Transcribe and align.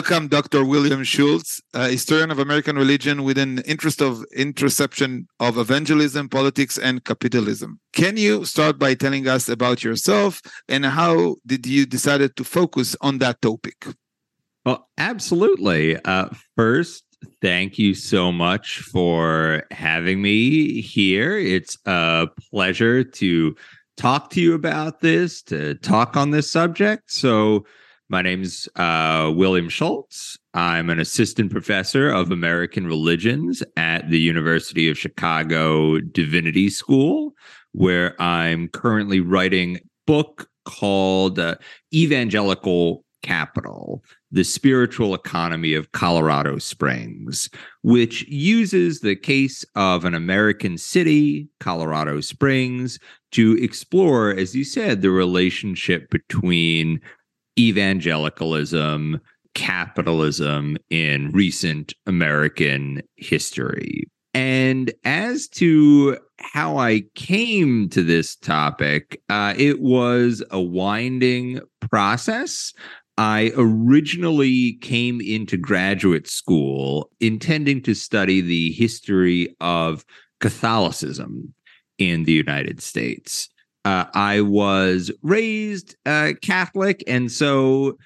Welcome, 0.00 0.28
Dr. 0.28 0.64
William 0.64 1.04
Schultz, 1.04 1.60
historian 1.74 2.30
of 2.30 2.38
American 2.38 2.74
religion 2.74 3.22
with 3.22 3.36
an 3.36 3.58
interest 3.66 4.00
of 4.00 4.24
interception 4.34 5.28
of 5.40 5.58
evangelism, 5.58 6.30
politics, 6.30 6.78
and 6.78 7.04
capitalism. 7.04 7.80
Can 7.92 8.16
you 8.16 8.46
start 8.46 8.78
by 8.78 8.94
telling 8.94 9.28
us 9.28 9.50
about 9.50 9.84
yourself 9.84 10.40
and 10.70 10.86
how 10.86 11.36
did 11.46 11.66
you 11.66 11.84
decided 11.84 12.34
to 12.36 12.44
focus 12.44 12.96
on 13.02 13.18
that 13.18 13.42
topic? 13.42 13.88
Well, 14.64 14.88
absolutely. 14.96 16.02
Uh, 16.02 16.30
first, 16.56 17.04
thank 17.42 17.78
you 17.78 17.92
so 17.92 18.32
much 18.32 18.78
for 18.78 19.64
having 19.70 20.22
me 20.22 20.80
here. 20.80 21.36
It's 21.36 21.76
a 21.84 22.28
pleasure 22.50 23.04
to 23.04 23.54
talk 23.98 24.30
to 24.30 24.40
you 24.40 24.54
about 24.54 25.00
this, 25.00 25.42
to 25.42 25.74
talk 25.74 26.16
on 26.16 26.30
this 26.30 26.50
subject. 26.50 27.12
So, 27.12 27.66
my 28.10 28.22
name's 28.22 28.68
uh, 28.74 29.32
William 29.34 29.68
Schultz. 29.68 30.36
I'm 30.52 30.90
an 30.90 30.98
assistant 30.98 31.52
professor 31.52 32.10
of 32.10 32.32
American 32.32 32.86
religions 32.86 33.62
at 33.76 34.10
the 34.10 34.18
University 34.18 34.90
of 34.90 34.98
Chicago 34.98 36.00
Divinity 36.00 36.70
School, 36.70 37.32
where 37.70 38.20
I'm 38.20 38.66
currently 38.68 39.20
writing 39.20 39.76
a 39.76 39.80
book 40.08 40.50
called 40.64 41.38
uh, 41.38 41.54
Evangelical 41.94 43.04
Capital 43.22 44.02
The 44.32 44.44
Spiritual 44.44 45.14
Economy 45.14 45.74
of 45.74 45.92
Colorado 45.92 46.58
Springs, 46.58 47.48
which 47.82 48.26
uses 48.26 49.00
the 49.00 49.14
case 49.14 49.64
of 49.76 50.04
an 50.04 50.14
American 50.14 50.78
city, 50.78 51.48
Colorado 51.60 52.20
Springs, 52.20 52.98
to 53.30 53.56
explore, 53.62 54.30
as 54.30 54.56
you 54.56 54.64
said, 54.64 55.00
the 55.00 55.12
relationship 55.12 56.10
between 56.10 57.00
evangelicalism, 57.68 59.20
capitalism 59.54 60.76
in 60.90 61.30
recent 61.32 61.94
American 62.06 63.02
history. 63.16 64.04
And 64.32 64.92
as 65.04 65.48
to 65.48 66.16
how 66.38 66.78
I 66.78 67.02
came 67.14 67.88
to 67.90 68.02
this 68.02 68.36
topic, 68.36 69.20
uh, 69.28 69.54
it 69.58 69.80
was 69.80 70.42
a 70.50 70.60
winding 70.60 71.60
process. 71.90 72.72
I 73.18 73.52
originally 73.56 74.74
came 74.74 75.20
into 75.20 75.56
graduate 75.56 76.28
school 76.28 77.10
intending 77.20 77.82
to 77.82 77.94
study 77.94 78.40
the 78.40 78.72
history 78.72 79.54
of 79.60 80.04
Catholicism 80.38 81.52
in 81.98 82.24
the 82.24 82.32
United 82.32 82.80
States. 82.80 83.50
Uh, 83.84 84.04
I 84.14 84.42
was 84.42 85.10
raised 85.22 85.96
uh, 86.04 86.32
Catholic, 86.42 87.02
and 87.06 87.30
so 87.32 87.96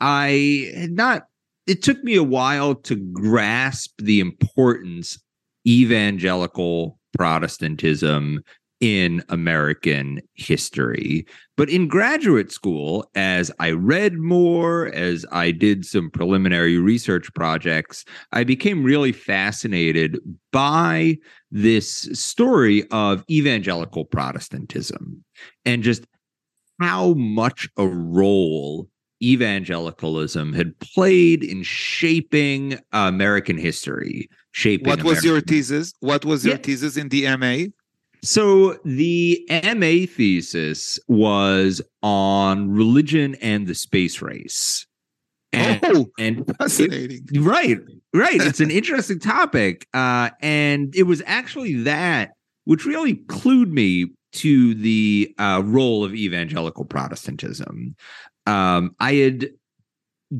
I 0.00 0.70
had 0.74 0.92
not. 0.92 1.24
It 1.66 1.82
took 1.82 2.02
me 2.02 2.16
a 2.16 2.22
while 2.22 2.74
to 2.74 2.96
grasp 2.96 3.92
the 3.98 4.20
importance 4.20 5.18
evangelical 5.66 6.98
Protestantism 7.16 8.42
in 8.80 9.22
American 9.28 10.20
history. 10.34 11.26
But 11.56 11.68
in 11.68 11.88
graduate 11.88 12.52
school, 12.52 13.10
as 13.14 13.50
I 13.58 13.72
read 13.72 14.18
more, 14.18 14.86
as 14.94 15.26
I 15.32 15.50
did 15.50 15.84
some 15.84 16.10
preliminary 16.10 16.78
research 16.78 17.32
projects, 17.34 18.04
I 18.32 18.44
became 18.44 18.84
really 18.84 19.10
fascinated 19.12 20.18
by 20.52 21.18
this 21.50 22.08
story 22.12 22.84
of 22.90 23.24
evangelical 23.28 24.04
Protestantism 24.04 25.24
and 25.64 25.82
just 25.82 26.04
how 26.80 27.14
much 27.14 27.68
a 27.76 27.86
role 27.86 28.88
evangelicalism 29.20 30.52
had 30.52 30.78
played 30.78 31.42
in 31.42 31.64
shaping 31.64 32.78
American 32.92 33.58
history. 33.58 34.28
Shaping 34.52 34.86
what 34.88 34.98
was 35.02 35.18
American- 35.18 35.28
your 35.28 35.40
thesis? 35.40 35.92
What 35.98 36.24
was 36.24 36.44
your 36.44 36.54
Yeah. 36.54 36.60
thesis 36.62 36.96
in 36.96 37.08
the 37.08 37.26
MA? 37.26 37.66
So 38.22 38.78
the 38.84 39.46
MA 39.50 40.06
thesis 40.06 40.98
was 41.08 41.80
on 42.02 42.70
religion 42.70 43.36
and 43.36 43.66
the 43.66 43.74
space 43.74 44.20
race. 44.20 44.86
And, 45.52 45.80
oh, 45.84 46.06
and 46.18 46.44
fascinating. 46.58 47.26
right, 47.36 47.78
right. 48.14 48.40
It's 48.40 48.60
an 48.60 48.70
interesting 48.70 49.18
topic. 49.18 49.86
Uh, 49.94 50.30
and 50.40 50.94
it 50.94 51.04
was 51.04 51.22
actually 51.26 51.74
that 51.84 52.32
which 52.68 52.84
really 52.84 53.14
clued 53.14 53.70
me 53.70 54.12
to 54.30 54.74
the 54.74 55.34
uh, 55.38 55.62
role 55.64 56.04
of 56.04 56.14
evangelical 56.14 56.84
Protestantism. 56.84 57.96
Um, 58.46 58.94
I 59.00 59.14
had 59.14 59.48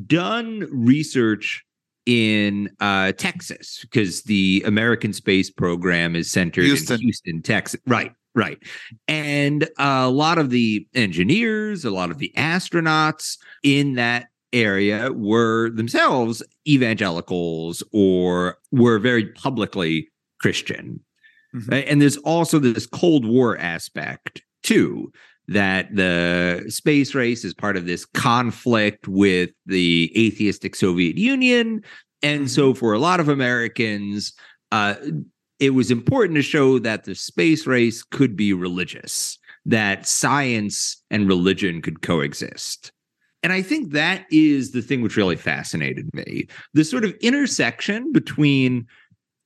done 0.07 0.69
research 0.71 1.65
in 2.09 2.71
uh, 2.81 3.13
Texas 3.13 3.81
because 3.83 4.23
the 4.23 4.63
American 4.65 5.13
space 5.13 5.51
program 5.51 6.17
is 6.17 6.31
centered 6.31 6.65
Houston. 6.65 6.95
in 6.95 7.01
Houston, 7.03 7.43
Texas. 7.43 7.79
Right, 7.87 8.13
right. 8.35 8.59
And 9.07 9.69
a 9.79 10.09
lot 10.09 10.39
of 10.39 10.49
the 10.49 10.89
engineers, 10.95 11.85
a 11.85 11.91
lot 11.91 12.11
of 12.11 12.17
the 12.17 12.33
astronauts 12.35 13.37
in 13.63 13.97
that 13.97 14.29
area 14.55 15.13
were 15.13 15.69
themselves 15.69 16.43
evangelicals 16.67 17.83
or 17.93 18.57
were 18.73 18.99
very 18.99 19.27
publicly 19.27 20.09
Christian. 20.41 21.01
Mhm. 21.55 21.71
Right? 21.71 21.85
And 21.87 22.01
there's 22.01 22.17
also 22.19 22.59
this 22.59 22.87
Cold 22.87 23.27
War 23.27 23.59
aspect 23.59 24.41
too 24.63 25.13
that 25.49 25.95
the 25.95 26.65
space 26.69 27.15
race 27.15 27.45
is 27.45 27.55
part 27.55 27.77
of 27.77 27.87
this 27.87 28.05
conflict 28.05 29.09
with 29.09 29.51
the 29.67 30.13
atheistic 30.17 30.77
Soviet 30.77 31.17
Union. 31.17 31.83
And 32.23 32.51
so, 32.51 32.75
for 32.75 32.93
a 32.93 32.99
lot 32.99 33.21
of 33.21 33.29
Americans, 33.29 34.35
uh, 34.73 34.95
it 35.59 35.71
was 35.71 35.91
important 35.91 36.37
to 36.37 36.43
show 36.43 36.79
that 36.79 37.05
the 37.05 37.15
space 37.15 37.67
race 37.67 38.03
could 38.03 38.37
be 38.37 38.53
religious, 38.53 39.39
that 39.67 40.07
science 40.07 41.03
and 41.11 41.27
religion 41.27 41.83
could 41.83 42.03
coexist. 42.03 42.93
And 43.43 43.53
I 43.53 43.63
think 43.63 43.93
that 43.93 44.27
is 44.31 44.73
the 44.73 44.83
thing 44.83 45.01
which 45.01 45.17
really 45.17 45.37
fascinated 45.37 46.13
me 46.13 46.49
the 46.75 46.85
sort 46.85 47.05
of 47.05 47.15
intersection 47.21 48.13
between 48.13 48.87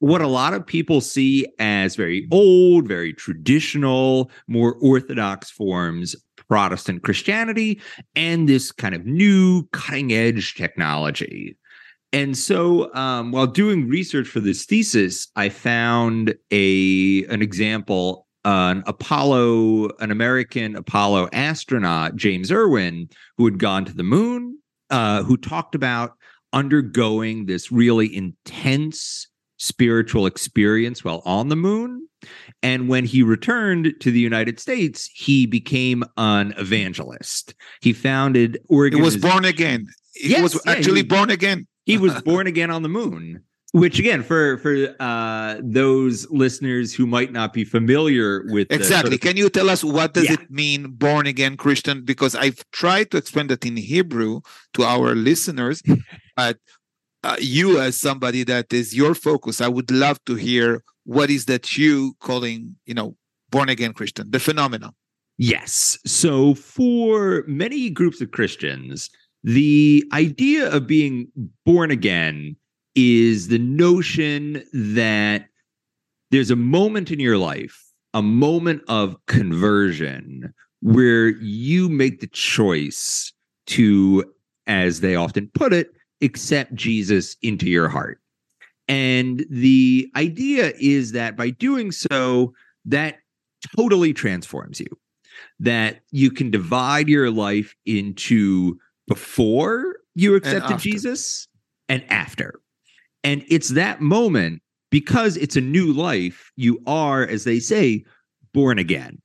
what 0.03 0.21
a 0.21 0.27
lot 0.27 0.53
of 0.53 0.67
people 0.67 1.01
see 1.01 1.47
as 1.61 1.95
very 1.95 2.27
old, 2.33 2.89
very 2.89 3.13
traditional, 3.13 4.33
more 4.49 4.75
orthodox 4.81 5.49
forms 5.49 6.17
Protestant 6.49 7.05
Christianity 7.05 7.81
and 8.17 8.49
this 8.49 8.73
kind 8.73 8.97
of 8.97 9.07
new 9.07 9.63
cutting 9.71 10.13
edge 10.13 10.55
technology. 10.57 11.57
And 12.13 12.37
so, 12.37 12.93
um, 12.97 13.31
while 13.31 13.47
doing 13.47 13.89
research 13.89 14.27
for 14.27 14.41
this 14.41 14.65
thesis, 14.65 15.29
I 15.37 15.51
found 15.51 16.35
a 16.51 17.25
an 17.27 17.41
example, 17.41 18.27
an 18.45 18.83
Apollo, 18.89 19.91
an 20.01 20.11
American 20.11 20.75
Apollo 20.75 21.29
astronaut, 21.33 22.17
James 22.17 22.51
Irwin, 22.51 23.09
who 23.39 23.45
had 23.45 23.61
gone 23.61 23.85
to 23.85 23.95
the 23.95 24.03
moon, 24.03 24.59
uh, 24.91 25.23
who 25.23 25.37
talked 25.37 25.77
about 25.77 26.15
undergoing 26.53 27.47
this 27.47 27.71
really 27.71 28.13
intense 28.15 29.29
spiritual 29.63 30.27
experience 30.27 31.05
while 31.05 31.23
on 31.25 31.49
the 31.49 31.57
moon. 31.57 32.07
And 32.63 32.89
when 32.89 33.05
he 33.05 33.23
returned 33.23 33.95
to 34.01 34.11
the 34.11 34.21
United 34.21 34.59
States, 34.61 35.09
he 35.15 35.47
became 35.47 36.03
an 36.17 36.53
evangelist. 36.59 37.55
He 37.81 37.93
founded 37.93 38.59
Oregon. 38.69 38.99
He 38.99 39.05
was 39.05 39.17
born 39.17 39.45
again. 39.45 39.87
He 40.15 40.31
Yes, 40.31 40.43
was 40.43 40.55
yeah, 40.67 40.73
actually 40.73 41.03
was- 41.03 41.09
born 41.17 41.31
again. 41.31 41.67
he 41.87 41.97
was 41.99 42.15
born 42.31 42.47
again 42.47 42.71
on 42.71 42.83
the 42.83 42.89
moon 42.89 43.43
which 43.75 43.99
again 43.99 44.23
for 44.23 44.59
for 44.59 44.75
uh 45.01 45.57
those 45.81 46.31
listeners 46.31 46.93
who 46.93 47.07
might 47.17 47.33
not 47.33 47.55
be 47.59 47.65
familiar 47.65 48.45
with 48.55 48.67
sort 48.69 48.81
Exactly. 48.83 49.15
of- 49.17 49.23
Can 49.27 49.37
you 49.41 49.49
tell 49.49 49.71
us 49.75 49.83
what 49.83 50.13
does 50.13 50.27
Yeah. 50.29 50.35
it 50.39 50.51
mean 50.51 50.81
born 51.05 51.25
again 51.27 51.57
Christian? 51.57 52.05
Because 52.05 52.35
I've 52.45 52.61
tried 52.83 53.07
to 53.13 53.17
explain 53.17 53.47
that 53.49 53.65
in 53.65 53.77
Hebrew 53.79 54.43
to 54.75 54.81
our 54.85 55.15
listeners, 55.29 55.81
but 56.37 56.59
uh, 57.23 57.37
you 57.39 57.81
as 57.81 57.97
somebody 57.97 58.45
that 58.45 58.73
is 58.73 58.95
your 58.95 59.15
focus, 59.15 59.61
I 59.61 59.69
would 59.69 59.91
love 59.91 60.23
to 60.27 60.35
hear 60.35 60.83
what 61.05 61.31
is 61.31 61.47
that 61.47 61.77
you 61.77 62.15
calling, 62.21 62.77
you 62.87 62.95
know, 62.95 63.17
born 63.51 63.69
again 63.69 63.93
Christian, 63.93 64.31
the 64.31 64.41
phenomenon. 64.41 64.93
Yes. 65.39 65.99
So 66.07 66.55
for 66.55 67.45
many 67.47 67.91
groups 67.91 68.21
of 68.21 68.31
Christians, 68.31 69.11
the 69.43 70.05
idea 70.13 70.71
of 70.71 70.87
being 70.87 71.29
born 71.65 71.91
again 71.91 72.57
is 72.95 73.49
the 73.49 73.59
notion 73.59 74.63
that 74.73 75.47
there's 76.31 76.51
a 76.51 76.57
moment 76.57 77.11
in 77.11 77.21
your 77.21 77.39
life, 77.39 77.83
a 78.15 78.23
moment 78.23 78.83
of 78.89 79.17
conversion 79.27 80.53
where 80.81 81.29
you 81.29 81.89
make 81.89 82.21
the 82.21 82.27
choice 82.29 83.33
to, 83.67 84.25
as 84.67 85.01
they 85.01 85.15
often 85.15 85.51
put 85.55 85.73
it, 85.73 85.93
accept 86.23 86.75
Jesus 86.75 87.37
into 87.43 87.69
your 87.69 87.89
heart. 87.89 88.21
And 88.89 89.45
the 89.51 90.11
idea 90.17 90.73
is 90.79 91.13
that 91.13 91.37
by 91.37 91.51
doing 91.51 91.93
so, 91.93 92.53
that 92.85 93.19
totally 93.77 94.13
transforms 94.13 94.81
you 94.81 94.87
that 95.61 96.01
you 96.11 96.31
can 96.31 96.51
divide 96.51 97.09
your 97.09 97.31
life 97.31 97.75
into 97.87 98.79
before 99.07 99.97
you 100.15 100.35
accepted. 100.35 100.79
Jesus 100.79 101.49
and 101.89 102.05
after. 102.11 102.61
And 103.25 103.45
it's 103.49 103.71
that 103.71 104.01
moment 104.01 104.63
because 104.91 105.37
it's 105.37 105.57
a 105.57 105.61
new 105.61 105.93
life, 105.93 106.51
you 106.57 106.81
are, 106.87 107.27
as 107.27 107.45
they 107.45 107.61
say, 107.61 108.05
born 108.53 108.79
again. 108.79 109.21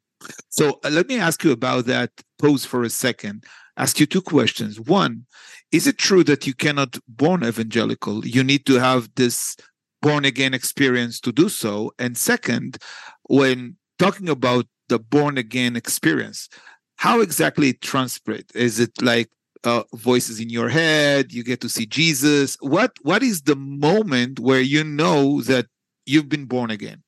So 0.50 0.80
uh, 0.84 0.90
let 0.90 1.08
me 1.08 1.20
ask 1.20 1.44
you 1.44 1.52
about 1.52 1.86
that 1.86 2.12
pose 2.40 2.66
for 2.66 2.84
a 2.84 2.90
second. 2.90 3.44
Ask 3.78 4.00
you 4.00 4.06
two 4.06 4.22
questions. 4.22 4.80
One, 4.80 5.26
is 5.72 5.88
it 5.88 5.98
true 5.98 6.24
that 6.24 6.48
you 6.48 6.54
cannot 6.54 6.98
born 7.08 7.44
evangelical? 7.44 8.26
You 8.26 8.44
need 8.44 8.66
to 8.68 8.80
have 8.80 9.10
this 9.16 9.56
born 10.02 10.26
again 10.26 10.54
experience 10.54 11.20
to 11.22 11.32
do 11.32 11.50
so. 11.50 11.92
And 12.00 12.18
second, 12.18 12.78
when 13.24 13.76
talking 14.00 14.30
about 14.30 14.68
the 14.90 15.00
born 15.00 15.38
again 15.38 15.76
experience, 15.76 16.50
how 16.96 17.20
exactly 17.20 17.70
it 17.70 17.82
transpires? 17.82 18.46
Is 18.56 18.80
it 18.80 18.92
like 19.02 19.30
uh, 19.64 19.84
voices 19.94 20.40
in 20.40 20.50
your 20.50 20.70
head? 20.70 21.34
You 21.34 21.44
get 21.44 21.62
to 21.62 21.70
see 21.70 21.86
Jesus. 21.86 22.58
What 22.62 22.94
What 23.02 23.24
is 23.24 23.44
the 23.44 23.56
moment 23.56 24.40
where 24.40 24.62
you 24.62 24.84
know 24.84 25.42
that 25.42 25.68
you've 26.06 26.30
been 26.30 26.46
born 26.46 26.72
again? 26.72 27.04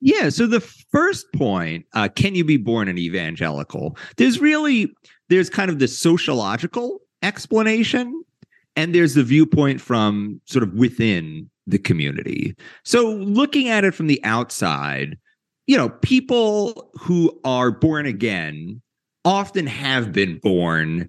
Yeah. 0.00 0.28
So 0.28 0.46
the 0.46 0.60
first 0.60 1.26
point, 1.34 1.86
uh, 1.94 2.08
can 2.14 2.34
you 2.34 2.44
be 2.44 2.56
born 2.58 2.88
an 2.88 2.98
evangelical? 2.98 3.96
There's 4.16 4.40
really 4.40 4.92
there's 5.28 5.48
kind 5.48 5.70
of 5.70 5.78
the 5.78 5.88
sociological 5.88 7.00
explanation, 7.24 8.22
and 8.76 8.94
there's 8.94 9.14
the 9.14 9.24
viewpoint 9.24 9.80
from 9.80 10.40
sort 10.44 10.62
of 10.62 10.74
within 10.74 11.50
the 11.66 11.78
community. 11.78 12.54
So 12.84 13.10
looking 13.12 13.68
at 13.68 13.84
it 13.84 13.94
from 13.94 14.06
the 14.06 14.22
outside, 14.24 15.18
you 15.66 15.76
know, 15.76 15.88
people 15.88 16.90
who 17.00 17.40
are 17.44 17.70
born 17.70 18.06
again 18.06 18.82
often 19.24 19.66
have 19.66 20.12
been 20.12 20.38
born 20.38 21.08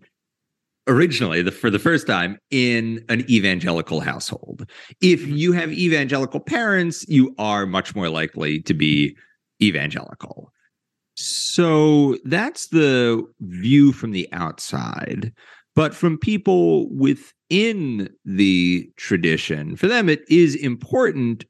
originally 0.88 1.42
the, 1.42 1.52
for 1.52 1.70
the 1.70 1.80
first 1.80 2.08
time 2.08 2.38
in 2.52 3.04
an 3.10 3.30
evangelical 3.30 4.00
household. 4.00 4.70
If 5.02 5.22
mm-hmm. 5.22 5.36
you 5.36 5.52
have 5.52 5.74
evangelical 5.74 6.40
parents, 6.40 7.06
you 7.10 7.36
are 7.38 7.66
much 7.66 7.96
more 7.96 8.10
likely 8.10 8.62
to 8.62 8.74
be 8.74 9.18
evangelical. 9.62 10.52
So 11.16 12.18
that's 12.26 12.68
the 12.68 13.26
view 13.42 13.94
from 13.94 14.12
the 14.12 14.30
outside. 14.32 15.34
But 15.76 15.94
from 15.94 16.18
people 16.18 16.90
within 16.90 18.10
the 18.24 18.90
tradition, 18.96 19.76
for 19.76 19.88
them, 19.88 20.10
it 20.10 20.24
is 20.30 20.56
important 20.56 21.46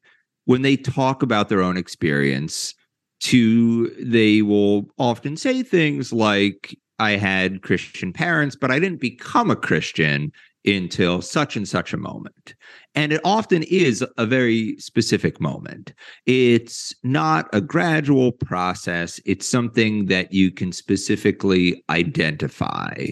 when 0.45 0.61
they 0.61 0.77
talk 0.77 1.21
about 1.21 1.49
their 1.49 1.61
own 1.61 1.77
experience 1.77 2.73
to 3.21 3.87
they 3.99 4.41
will 4.41 4.87
often 4.97 5.37
say 5.37 5.63
things 5.63 6.11
like 6.11 6.77
I 6.99 7.11
had 7.11 7.61
Christian 7.61 8.13
parents, 8.13 8.55
but 8.55 8.71
I 8.71 8.79
didn't 8.79 9.01
become 9.01 9.51
a 9.51 9.55
Christian 9.55 10.31
until 10.65 11.21
such 11.21 11.55
and 11.55 11.67
such 11.67 11.93
a 11.93 11.97
moment. 11.97 12.55
And 12.95 13.13
it 13.13 13.21
often 13.23 13.63
is 13.63 14.03
a 14.17 14.25
very 14.25 14.75
specific 14.79 15.39
moment. 15.39 15.93
It's 16.25 16.93
not 17.03 17.47
a 17.53 17.61
gradual 17.61 18.31
process, 18.31 19.19
it's 19.25 19.47
something 19.47 20.05
that 20.05 20.33
you 20.33 20.51
can 20.51 20.71
specifically 20.71 21.83
identify. 21.89 23.07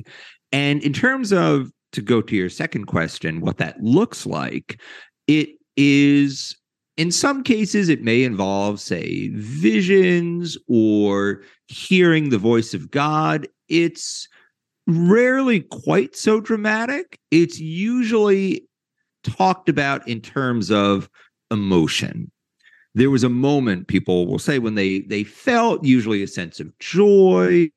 And 0.54 0.82
in 0.84 0.94
terms 0.94 1.34
of, 1.34 1.72
to 1.92 2.02
go 2.02 2.22
to 2.22 2.36
your 2.36 2.50
second 2.50 2.86
question, 2.86 3.42
what 3.42 3.58
that 3.58 3.84
looks 3.84 4.26
like, 4.26 4.80
it 5.28 5.50
is 5.76 6.56
in 6.96 7.12
some 7.12 7.44
cases, 7.44 7.90
it 7.90 8.04
may 8.04 8.24
involve, 8.24 8.80
say, 8.80 9.30
visions 9.34 10.58
or 10.68 11.42
hearing 11.68 12.30
the 12.30 12.38
voice 12.38 12.74
of 12.74 12.92
God. 12.92 13.48
It's 13.68 14.28
rarely 14.86 15.62
quite 15.62 16.16
so 16.16 16.40
dramatic. 16.40 17.18
It's 17.32 17.60
usually 17.60 18.68
talked 19.24 19.70
about 19.70 20.08
in 20.08 20.22
terms 20.22 20.70
of 20.70 21.10
emotion. 21.50 22.30
There 22.96 23.10
was 23.10 23.24
a 23.24 23.30
moment 23.30 23.88
people 23.88 24.28
will 24.28 24.38
say 24.38 24.60
when 24.60 24.76
they 24.76 25.00
they 25.00 25.24
felt 25.24 25.84
usually 25.84 26.22
a 26.22 26.28
sense 26.28 26.60
of 26.60 26.78
joy 26.78 27.72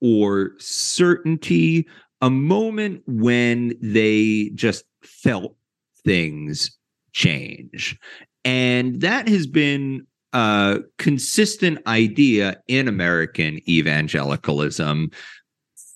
or 0.00 0.52
certainty, 0.58 1.86
a 2.24 2.30
moment 2.30 3.02
when 3.06 3.74
they 3.82 4.50
just 4.54 4.86
felt 5.02 5.54
things 6.06 6.74
change. 7.12 7.98
And 8.46 9.02
that 9.02 9.28
has 9.28 9.46
been 9.46 10.06
a 10.32 10.80
consistent 10.96 11.86
idea 11.86 12.62
in 12.66 12.88
American 12.88 13.60
evangelicalism 13.68 15.10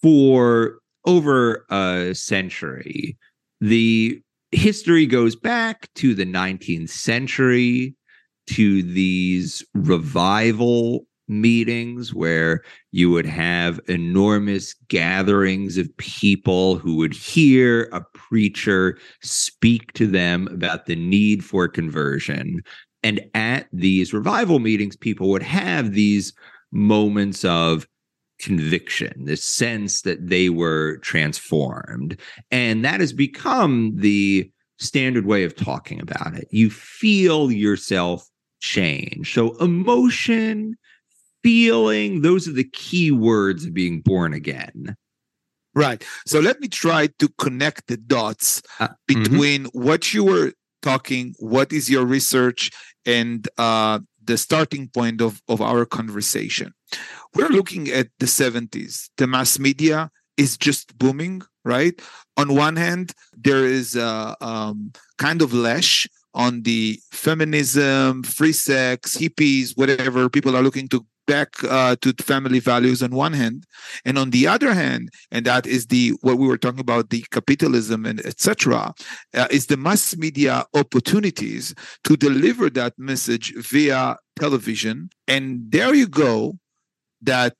for 0.02 0.80
over 1.06 1.64
a 1.70 2.14
century. 2.14 3.16
The 3.62 4.20
history 4.52 5.06
goes 5.06 5.34
back 5.34 5.88
to 5.94 6.14
the 6.14 6.26
19th 6.26 6.90
century 6.90 7.94
to 8.48 8.82
these 8.82 9.64
revival 9.72 11.06
meetings 11.28 12.14
where 12.14 12.62
you 12.90 13.10
would 13.10 13.26
have 13.26 13.80
enormous 13.86 14.74
gatherings 14.88 15.76
of 15.76 15.94
people 15.96 16.76
who 16.76 16.96
would 16.96 17.14
hear 17.14 17.84
a 17.92 18.00
preacher 18.14 18.98
speak 19.22 19.92
to 19.92 20.06
them 20.06 20.48
about 20.48 20.86
the 20.86 20.96
need 20.96 21.44
for 21.44 21.68
conversion. 21.68 22.62
And 23.02 23.20
at 23.34 23.68
these 23.72 24.12
revival 24.12 24.58
meetings, 24.58 24.96
people 24.96 25.28
would 25.30 25.42
have 25.42 25.92
these 25.92 26.32
moments 26.72 27.44
of 27.44 27.86
conviction, 28.38 29.24
this 29.24 29.44
sense 29.44 30.02
that 30.02 30.28
they 30.28 30.48
were 30.48 30.98
transformed. 30.98 32.18
And 32.50 32.84
that 32.84 33.00
has 33.00 33.12
become 33.12 33.92
the 33.96 34.50
standard 34.78 35.26
way 35.26 35.44
of 35.44 35.56
talking 35.56 36.00
about 36.00 36.36
it. 36.36 36.46
You 36.50 36.70
feel 36.70 37.50
yourself 37.50 38.28
change. 38.60 39.34
So, 39.34 39.56
emotion, 39.56 40.76
feeling, 41.42 42.22
those 42.22 42.48
are 42.48 42.52
the 42.52 42.68
key 42.72 43.10
words 43.10 43.64
of 43.64 43.74
being 43.74 44.00
born 44.00 44.32
again. 44.32 44.96
Right. 45.74 46.02
So 46.26 46.40
let 46.40 46.60
me 46.60 46.68
try 46.68 47.08
to 47.18 47.28
connect 47.38 47.86
the 47.86 47.96
dots 47.96 48.62
uh, 48.80 48.88
mm-hmm. 48.88 49.22
between 49.22 49.64
mm-hmm. 49.64 49.82
what 49.82 50.12
you 50.12 50.24
were 50.24 50.52
talking, 50.82 51.34
what 51.38 51.72
is 51.72 51.90
your 51.90 52.04
research, 52.04 52.70
and 53.06 53.46
uh, 53.58 54.00
the 54.24 54.36
starting 54.36 54.88
point 54.88 55.20
of, 55.20 55.40
of 55.48 55.60
our 55.60 55.84
conversation. 55.84 56.72
We're 57.34 57.48
looking 57.48 57.88
at 57.88 58.08
the 58.18 58.26
70s. 58.26 59.10
The 59.16 59.26
mass 59.26 59.58
media 59.58 60.10
is 60.36 60.56
just 60.56 60.96
booming, 60.98 61.42
right? 61.64 62.00
On 62.36 62.54
one 62.54 62.76
hand, 62.76 63.12
there 63.36 63.64
is 63.64 63.96
a 63.96 64.36
um, 64.40 64.92
kind 65.18 65.42
of 65.42 65.52
lash 65.52 66.06
on 66.34 66.62
the 66.62 67.00
feminism, 67.10 68.22
free 68.22 68.52
sex, 68.52 69.16
hippies, 69.16 69.76
whatever 69.76 70.28
people 70.28 70.56
are 70.56 70.62
looking 70.62 70.88
to 70.88 71.04
back 71.34 71.50
uh, 71.64 71.94
to 72.02 72.12
family 72.32 72.58
values 72.58 73.02
on 73.02 73.12
one 73.12 73.34
hand 73.34 73.64
and 74.04 74.18
on 74.18 74.30
the 74.30 74.46
other 74.54 74.72
hand 74.74 75.10
and 75.30 75.44
that 75.44 75.66
is 75.66 75.86
the 75.86 76.04
what 76.22 76.38
we 76.38 76.48
were 76.48 76.58
talking 76.58 76.80
about 76.80 77.10
the 77.10 77.22
capitalism 77.30 78.04
and 78.04 78.18
etc 78.26 78.92
uh, 79.34 79.46
is 79.50 79.66
the 79.66 79.76
mass 79.76 80.16
media 80.16 80.64
opportunities 80.74 81.74
to 82.04 82.16
deliver 82.16 82.70
that 82.70 82.94
message 82.98 83.54
via 83.56 84.16
television. 84.38 85.10
And 85.26 85.70
there 85.70 85.94
you 85.94 86.08
go 86.08 86.58
that 87.22 87.54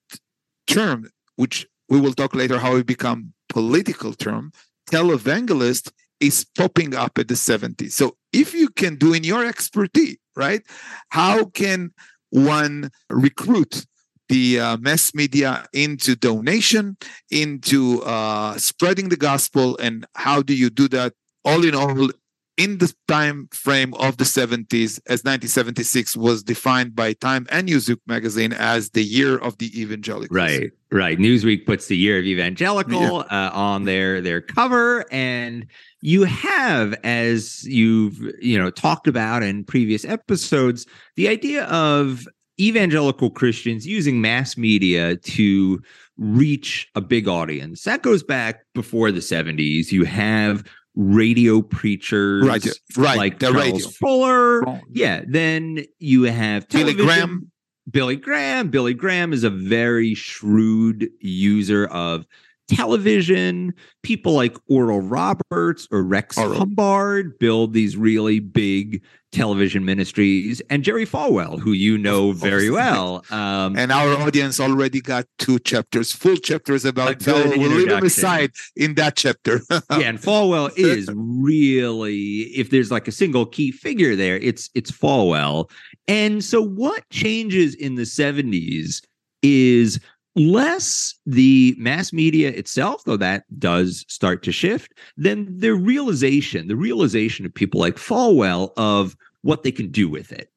term 0.67 1.09
which 1.37 1.67
we 1.89 2.01
will 2.01 2.15
talk 2.15 2.35
later 2.35 2.59
how 2.59 2.77
it 2.77 2.87
become 2.87 3.33
political 3.49 4.13
term 4.13 4.53
televangelist 4.91 5.91
is 6.21 6.47
popping 6.57 6.95
up 6.95 7.19
at 7.19 7.27
the 7.27 7.35
70s 7.35 7.93
so 7.93 8.17
if 8.33 8.55
you 8.55 8.69
can 8.69 8.95
do 8.97 9.13
in 9.15 9.25
your 9.25 9.45
expertise 9.45 10.17
right 10.37 10.63
how 11.09 11.47
can 11.47 11.91
one 12.31 12.91
recruit 13.11 13.87
the 14.29 14.61
uh, 14.61 14.77
mass 14.77 15.15
media 15.15 15.67
into 15.73 16.15
donation, 16.15 16.97
into 17.31 18.03
uh, 18.03 18.57
spreading 18.59 19.09
the 19.09 19.17
gospel, 19.17 19.77
and 19.79 20.07
how 20.15 20.43
do 20.43 20.55
you 20.55 20.71
do 20.71 20.89
that? 20.89 21.15
All 21.45 21.65
in 21.65 21.75
all, 21.75 22.11
in 22.59 22.79
the 22.79 22.93
time 23.07 23.49
frame 23.53 23.95
of 23.95 24.17
the 24.17 24.25
70s, 24.25 24.99
as 25.07 25.23
1976 25.25 26.17
was 26.17 26.43
defined 26.43 26.95
by 26.95 27.13
Time 27.15 27.47
and 27.51 27.69
Newsweek 27.69 28.01
magazine 28.07 28.53
as 28.53 28.91
the 28.91 29.05
year 29.05 29.39
of 29.39 29.57
the 29.59 29.81
evangelicals. 29.81 30.37
Right, 30.37 30.73
right. 30.91 31.19
Newsweek 31.19 31.65
puts 31.65 31.87
the 31.87 31.97
year 31.97 32.19
of 32.19 32.25
evangelical 32.25 33.01
yeah. 33.31 33.49
uh, 33.49 33.51
on 33.55 33.85
their 33.85 34.21
their 34.21 34.41
cover, 34.41 35.07
and 35.13 35.67
you 36.01 36.25
have 36.25 36.95
as 37.05 37.65
you've 37.65 38.19
you 38.41 38.59
know 38.59 38.71
talked 38.71 39.07
about 39.07 39.43
in 39.43 39.65
previous 39.65 40.05
episodes 40.05 40.87
the 41.17 41.29
idea 41.29 41.65
of 41.65 42.27
evangelical 42.61 43.31
christians 43.31 43.87
using 43.87 44.21
mass 44.21 44.57
media 44.57 45.17
to 45.17 45.81
reach 46.17 46.89
a 46.95 47.01
big 47.01 47.29
audience 47.29 47.83
that 47.83 48.03
goes 48.03 48.23
back 48.23 48.65
before 48.75 49.11
the 49.13 49.21
70s 49.21 49.93
you 49.93 50.05
have 50.05 50.65
radio 50.99 51.63
preachers 51.63 52.45
right 52.45 52.67
right 52.97 53.17
like 53.17 53.39
the 53.39 53.53
Charles 53.53 53.73
radio. 53.73 53.89
fuller 53.89 54.81
yeah 54.91 55.23
then 55.29 55.79
you 56.01 56.25
have 56.25 56.67
television. 56.67 56.97
billy 56.97 57.07
graham 57.07 57.53
billy 57.89 58.17
graham 58.17 58.69
billy 58.69 58.95
graham 58.95 59.33
is 59.33 59.45
a 59.45 59.51
very 59.51 60.13
shrewd 60.13 61.09
user 61.21 61.87
of 61.87 62.27
television. 62.69 63.75
People 64.03 64.33
like 64.33 64.57
Oral 64.69 65.01
Roberts 65.01 65.89
or 65.91 66.03
Rex 66.03 66.39
Oral. 66.39 66.59
Humbard 66.59 67.39
build 67.39 67.73
these 67.73 67.97
really 67.97 68.41
big 68.41 69.03
television 69.31 69.85
ministries, 69.85 70.63
and 70.71 70.83
Jerry 70.83 71.05
Falwell, 71.05 71.61
who 71.61 71.73
you 71.73 71.99
know 71.99 72.33
very 72.33 72.71
well. 72.71 73.25
Um, 73.39 73.77
And 73.77 73.93
our 73.93 74.15
audience 74.23 74.59
already 74.59 75.01
got 75.01 75.27
two 75.39 75.59
chapters, 75.59 76.13
full 76.13 76.37
chapters 76.37 76.85
about 76.85 77.23
Bell. 77.25 77.45
We'll 77.57 77.71
leave 77.71 77.91
him 77.91 78.05
aside 78.05 78.53
in 78.75 78.95
that 78.95 79.17
chapter. 79.17 79.61
yeah, 79.71 80.09
and 80.09 80.19
Falwell 80.19 80.71
is 80.77 81.11
really 81.15 82.43
if 82.57 82.71
there's 82.71 82.91
like 82.91 83.07
a 83.07 83.13
single 83.13 83.45
key 83.47 83.71
figure 83.71 84.17
there, 84.17 84.37
it's 84.37 84.71
it's 84.75 84.91
Falwell. 84.91 85.71
And 86.07 86.43
so 86.43 86.63
what 86.63 87.09
changes 87.11 87.75
in 87.75 87.97
the 87.97 88.03
70s 88.03 89.03
is 89.43 90.01
less 90.39 91.15
the 91.27 91.75
mass 91.79 92.13
media 92.13 92.51
itself, 92.51 93.05
though 93.05 93.17
that 93.17 93.45
does 93.59 94.05
start 94.09 94.43
to 94.45 94.53
shift, 94.53 94.95
then 95.17 95.47
the 95.51 95.75
realization, 95.75 96.69
the 96.69 96.77
realization 96.77 97.45
of 97.45 97.55
people 97.55 97.81
like 97.81 97.97
Falwell 97.97 98.73
of 98.77 99.17
what 99.43 99.63
they 99.63 99.73
can 99.73 99.91
do 99.91 100.09
with 100.09 100.33
it. 100.33 100.51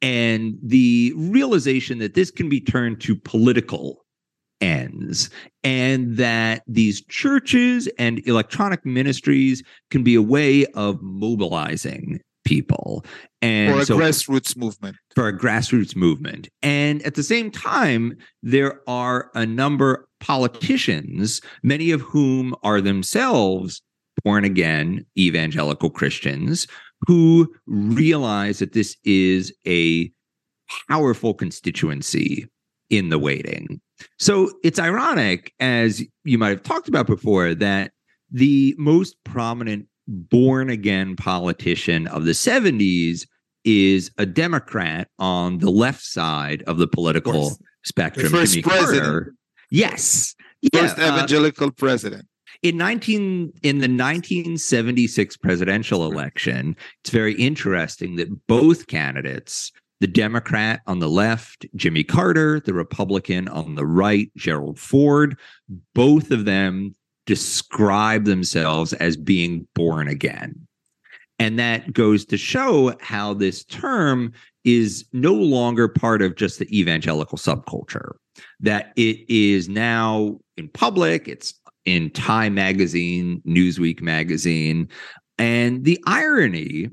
And 0.00 0.58
the 0.62 1.12
realization 1.16 1.98
that 1.98 2.14
this 2.14 2.30
can 2.30 2.48
be 2.48 2.60
turned 2.60 3.00
to 3.02 3.14
political 3.14 4.04
ends 4.60 5.30
and 5.64 6.16
that 6.16 6.62
these 6.66 7.04
churches 7.06 7.88
and 7.98 8.26
electronic 8.26 8.84
ministries 8.86 9.62
can 9.90 10.02
be 10.02 10.14
a 10.14 10.22
way 10.22 10.66
of 10.74 11.00
mobilizing 11.02 12.20
people. 12.52 13.04
And 13.40 13.74
or 13.74 13.80
a 13.80 13.86
so 13.86 13.96
grassroots 13.96 14.56
movement. 14.56 14.96
for 15.14 15.28
a 15.28 15.36
grassroots 15.36 15.96
movement. 15.96 16.48
And 16.62 17.02
at 17.02 17.14
the 17.14 17.22
same 17.22 17.50
time 17.50 18.16
there 18.42 18.80
are 18.88 19.30
a 19.34 19.46
number 19.46 19.94
of 19.94 20.04
politicians 20.20 21.40
many 21.64 21.90
of 21.90 22.00
whom 22.00 22.54
are 22.62 22.80
themselves 22.80 23.82
born 24.22 24.44
again 24.44 25.04
evangelical 25.18 25.90
christians 25.90 26.68
who 27.08 27.52
realize 27.66 28.60
that 28.60 28.72
this 28.72 28.96
is 29.04 29.52
a 29.66 30.12
powerful 30.88 31.34
constituency 31.34 32.46
in 32.88 33.08
the 33.08 33.18
waiting. 33.18 33.80
So 34.18 34.52
it's 34.62 34.78
ironic, 34.78 35.52
as 35.58 36.04
you 36.24 36.38
might 36.38 36.50
have 36.50 36.62
talked 36.62 36.88
about 36.88 37.06
before, 37.06 37.54
that 37.54 37.92
the 38.30 38.74
most 38.78 39.16
prominent 39.24 39.86
born 40.08 40.70
again 40.70 41.16
politician 41.16 42.06
of 42.08 42.24
the 42.24 42.32
70s 42.32 43.26
is 43.64 44.10
a 44.18 44.26
Democrat 44.26 45.08
on 45.18 45.58
the 45.58 45.70
left 45.70 46.02
side 46.02 46.62
of 46.66 46.78
the 46.78 46.88
political 46.88 47.32
course. 47.32 47.58
spectrum. 47.84 48.24
The 48.24 48.38
first 48.38 48.54
Jimmy 48.54 48.62
president. 48.62 49.04
Carter. 49.04 49.34
Yes. 49.70 50.34
First 50.74 50.98
Yeah, 50.98 51.04
uh, 51.08 51.14
evangelical 51.16 51.70
president. 51.70 52.26
in 52.62 52.76
19 52.76 53.52
in 53.62 53.78
the 53.78 53.88
1976 53.88 55.36
presidential 55.38 56.04
election 56.04 56.76
it's 57.00 57.10
very 57.10 57.34
interesting 57.34 58.16
that 58.16 58.46
both 58.46 58.86
candidates 58.86 59.72
the 60.00 60.06
democrat 60.06 60.80
on 60.86 60.98
the 61.00 61.08
left 61.08 61.66
jimmy 61.74 62.04
carter 62.04 62.60
the 62.60 62.74
republican 62.74 63.48
on 63.48 63.74
the 63.74 63.86
right 63.86 64.30
gerald 64.36 64.78
ford 64.78 65.36
both 65.94 66.30
of 66.30 66.44
them 66.44 66.94
describe 67.26 68.24
themselves 68.24 68.92
as 68.94 69.16
being 69.16 69.66
born 69.74 70.08
again 70.08 70.54
and 71.38 71.58
that 71.58 71.92
goes 71.92 72.24
to 72.26 72.36
show 72.36 72.94
how 73.00 73.34
this 73.34 73.64
term 73.64 74.32
is 74.64 75.04
no 75.12 75.32
longer 75.32 75.88
part 75.88 76.22
of 76.22 76.36
just 76.36 76.58
the 76.58 76.78
evangelical 76.78 77.38
subculture 77.38 78.12
that 78.60 78.92
it 78.96 79.28
is 79.28 79.68
now 79.68 80.38
in 80.56 80.68
public 80.68 81.28
it's 81.28 81.54
in 81.84 82.10
Time 82.10 82.54
Magazine, 82.54 83.42
Newsweek 83.46 84.00
Magazine. 84.00 84.88
And 85.38 85.84
the 85.84 86.02
irony 86.06 86.90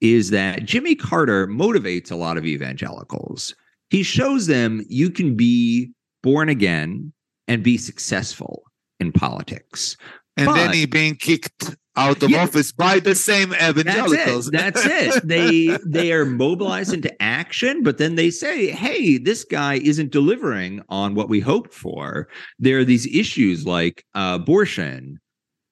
is 0.00 0.30
that 0.30 0.64
Jimmy 0.64 0.94
Carter 0.94 1.48
motivates 1.48 2.10
a 2.10 2.16
lot 2.16 2.38
of 2.38 2.46
evangelicals. 2.46 3.54
He 3.90 4.02
shows 4.02 4.46
them 4.46 4.84
you 4.88 5.10
can 5.10 5.34
be 5.34 5.90
born 6.22 6.48
again 6.48 7.12
and 7.48 7.62
be 7.62 7.76
successful 7.76 8.62
in 9.00 9.12
politics. 9.12 9.96
And 10.36 10.46
but- 10.46 10.54
then 10.54 10.72
he 10.72 10.86
being 10.86 11.16
kicked 11.16 11.76
out 11.96 12.22
of 12.22 12.30
Yeah. 12.30 12.44
office 12.44 12.70
by 12.70 13.00
the 13.00 13.14
same 13.16 13.50
That's 13.50 13.76
evangelicals. 13.76 14.48
it. 14.48 14.52
That's 14.52 14.84
it. 14.86 15.24
They 15.26 15.76
they 15.84 16.12
are 16.12 16.24
mobilized 16.24 16.92
into 16.94 17.10
action, 17.20 17.82
but 17.82 17.98
then 17.98 18.14
they 18.14 18.30
say, 18.30 18.70
"Hey, 18.70 19.18
this 19.18 19.42
guy 19.44 19.74
isn't 19.82 20.12
delivering 20.12 20.80
on 20.88 21.14
what 21.16 21.28
we 21.28 21.40
hoped 21.40 21.74
for." 21.74 22.28
There 22.60 22.78
are 22.78 22.84
these 22.84 23.06
issues 23.06 23.66
like 23.66 24.04
uh, 24.14 24.38
abortion, 24.40 25.18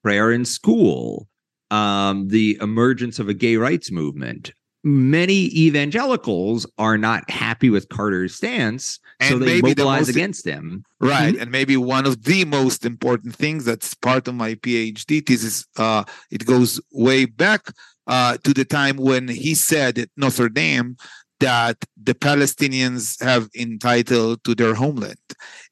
prayer 0.03 0.33
in 0.33 0.45
school, 0.45 1.29
um, 1.71 2.27
the 2.27 2.59
emergence 2.61 3.21
of 3.21 3.29
a 3.29 3.35
gay 3.35 3.57
rights 3.57 3.93
movement. 3.93 4.53
Many 4.83 5.47
evangelicals 5.57 6.67
are 6.79 6.99
not 6.99 7.29
happy 7.31 7.71
with 7.71 7.89
Carter's 7.89 8.35
stance, 8.35 8.99
so 9.23 9.35
And 9.35 9.43
they 9.43 9.47
maybe 9.47 9.73
the 9.75 9.83
mobilize 9.83 10.01
most- 10.07 10.09
against 10.11 10.47
him. 10.47 10.85
Right. 11.01 11.35
Mhm. 11.35 11.41
And 11.43 11.51
maybe 11.51 11.77
one 11.77 12.07
of 12.07 12.25
the 12.25 12.45
most 12.45 12.85
important 12.85 13.35
things 13.35 13.65
that's 13.65 13.95
part 13.95 14.29
of 14.29 14.35
my 14.35 14.55
PhD 14.57 15.21
thesis, 15.27 15.65
uh, 15.77 16.05
it 16.31 16.45
goes 16.45 16.81
way 16.93 17.25
back 17.25 17.63
uh, 18.09 18.37
to 18.45 18.55
the 18.55 18.65
time 18.65 18.97
when 18.99 19.27
he 19.27 19.53
said 19.55 19.99
at 19.99 20.09
Notre 20.17 20.49
Dame 20.49 20.97
that 21.41 21.77
the 22.03 22.15
Palestinians 22.15 23.21
have 23.23 23.49
entitled 23.55 24.43
to 24.45 24.55
their 24.55 24.75
homeland. 24.75 25.19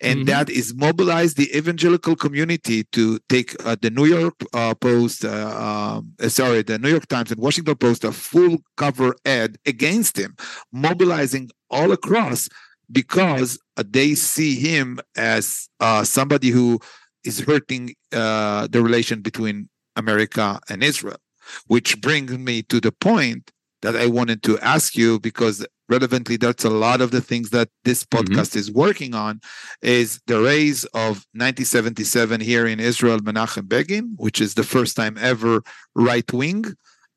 And 0.01 0.21
Mhm. 0.23 0.27
that 0.27 0.51
is 0.51 0.75
mobilized 0.75 1.37
the 1.37 1.49
evangelical 1.57 2.17
community 2.17 2.85
to 2.93 3.19
take 3.29 3.55
uh, 3.65 3.77
the 3.81 3.91
New 3.91 4.05
York 4.07 4.35
uh, 4.53 4.75
Post, 4.75 5.25
uh, 5.25 5.31
um, 5.67 6.13
uh, 6.21 6.29
sorry, 6.29 6.63
the 6.63 6.79
New 6.79 6.91
York 6.91 7.07
Times 7.07 7.31
and 7.31 7.41
Washington 7.41 7.77
Post, 7.77 8.03
a 8.05 8.13
full 8.13 8.59
cover 8.77 9.15
ad 9.25 9.57
against 9.65 10.19
him, 10.19 10.35
mobilizing 10.73 11.51
all 11.71 11.93
across 11.93 12.49
because 12.91 13.59
they 13.77 14.15
see 14.15 14.55
him 14.57 15.01
as 15.17 15.69
uh, 15.81 16.05
somebody 16.05 16.49
who 16.51 16.81
is 17.25 17.41
hurting 17.41 17.95
uh, 18.13 18.67
the 18.71 18.83
relation 18.83 19.21
between 19.21 19.69
America 19.97 20.61
and 20.69 20.83
Israel. 20.83 21.19
Which 21.67 22.01
brings 22.01 22.37
me 22.39 22.63
to 22.65 22.81
the 22.81 22.93
point 22.93 23.51
that 23.83 23.95
I 23.95 24.07
wanted 24.07 24.43
to 24.45 24.59
ask 24.61 24.97
you 24.97 25.21
because 25.21 25.67
relevantly, 25.91 26.39
that's 26.39 26.65
a 26.65 26.71
lot 26.71 27.03
of 27.03 27.11
the 27.11 27.21
things 27.21 27.51
that 27.51 27.69
this 27.85 28.05
Mhm. 28.05 28.25
podcast 28.25 28.57
is 28.57 28.71
working 28.71 29.15
on. 29.15 29.41
Is 29.83 30.21
the 30.27 30.41
raise 30.41 30.85
of 30.95 31.27
1977 31.35 32.41
here 32.41 32.67
in 32.67 32.81
Israel, 32.81 33.19
Menachem 33.21 33.69
Begin, 33.69 34.15
which 34.17 34.41
is 34.41 34.55
the 34.55 34.63
first 34.65 34.97
time 34.97 35.19
ever 35.21 35.63
right 35.95 36.31
wing, 36.33 36.65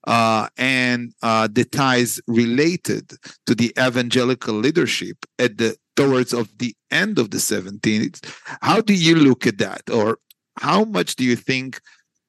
uh, 0.08 0.48
and 0.58 1.14
uh, 1.22 1.48
the 1.52 1.66
ties 1.66 2.20
related 2.28 3.12
to 3.46 3.54
the 3.54 3.72
evangelical 3.80 4.56
leadership 4.56 5.18
at 5.38 5.58
the 5.58 5.78
towards 5.96 6.34
of 6.34 6.58
the 6.60 6.76
end 6.92 7.20
of 7.20 7.32
the 7.32 7.38
17th 7.38 8.24
how 8.62 8.80
do 8.82 8.94
you 8.94 9.16
look 9.16 9.48
at 9.48 9.58
that? 9.58 9.90
Or 9.90 10.20
how 10.60 10.84
much 10.86 11.16
do 11.16 11.24
you 11.24 11.36
think 11.36 11.82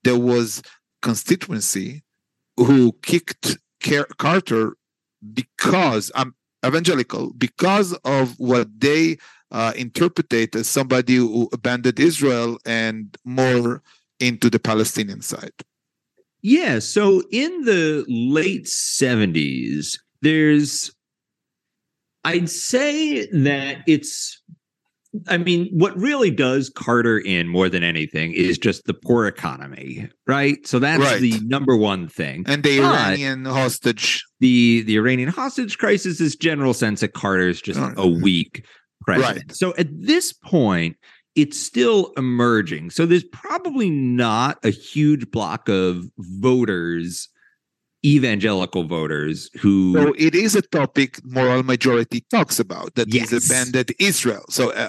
there 0.04 0.18
was 0.18 0.62
constituency 1.02 2.02
who 2.56 2.92
kicked 3.02 3.58
Car- 3.80 4.08
carter 4.18 4.76
because 5.35 6.11
i'm 6.16 6.35
evangelical 6.66 7.32
because 7.35 7.92
of 8.04 8.35
what 8.38 8.68
they 8.80 9.16
uh, 9.52 9.73
interpreted 9.76 10.54
as 10.56 10.68
somebody 10.68 11.14
who 11.14 11.49
abandoned 11.52 12.00
israel 12.00 12.58
and 12.66 13.16
more 13.25 13.80
into 14.18 14.50
the 14.50 14.58
palestinian 14.58 15.23
side 15.23 15.52
Yeah. 16.42 16.78
So 16.78 17.23
in 17.30 17.62
the 17.64 18.04
late 18.09 18.64
70s, 18.66 19.99
there's, 20.23 20.90
I'd 22.25 22.50
say 22.50 23.26
that 23.26 23.78
it's, 23.87 24.40
I 25.26 25.38
mean, 25.38 25.68
what 25.73 25.97
really 25.97 26.30
does 26.30 26.68
Carter 26.68 27.18
in 27.18 27.49
more 27.49 27.68
than 27.68 27.83
anything 27.83 28.33
is 28.33 28.59
just 28.59 28.85
the 28.85 28.95
poor 28.95 29.26
economy, 29.26 30.09
right? 30.26 30.64
So 30.66 30.78
that's 30.78 31.02
Right. 31.02 31.21
the 31.21 31.40
number 31.45 31.76
one 31.76 32.09
thing. 32.09 32.45
and 32.47 32.62
the 32.62 32.78
But- 32.78 32.85
iranian 32.95 33.45
hostage 33.45 34.23
The 34.40 34.83
the 34.83 34.97
Iranian 34.97 35.30
hostage 35.30 35.78
crisis 35.78 36.21
is 36.21 36.37
general 36.37 36.73
sense 36.75 37.00
that 37.00 37.14
Carter's 37.14 37.61
just 37.61 37.80
Oh, 37.80 37.92
a 37.97 38.07
weak 38.07 38.64
president. 39.00 39.47
Right. 39.49 39.57
So 39.57 39.75
at 39.76 39.88
this 39.90 40.33
point, 40.33 40.97
it's 41.38 41.59
still 41.59 42.12
emerging. 42.16 42.90
So 42.90 43.07
there's 43.07 43.25
probably 43.45 43.90
not 43.90 44.59
a 44.64 44.71
huge 44.71 45.30
block 45.30 45.68
of 45.68 46.04
voters, 46.18 47.28
evangelical 48.04 48.85
voters, 48.85 49.49
who 49.61 49.95
So 49.95 50.14
it 50.18 50.35
is 50.35 50.57
a 50.57 50.62
topic 50.62 51.11
moral 51.25 51.62
majority 51.62 52.25
talks 52.30 52.59
about 52.59 52.95
that 52.97 53.07
Yes. 53.14 53.30
abandoned 53.33 53.92
Israel. 53.99 54.45
So 54.50 54.73
uh, 54.73 54.88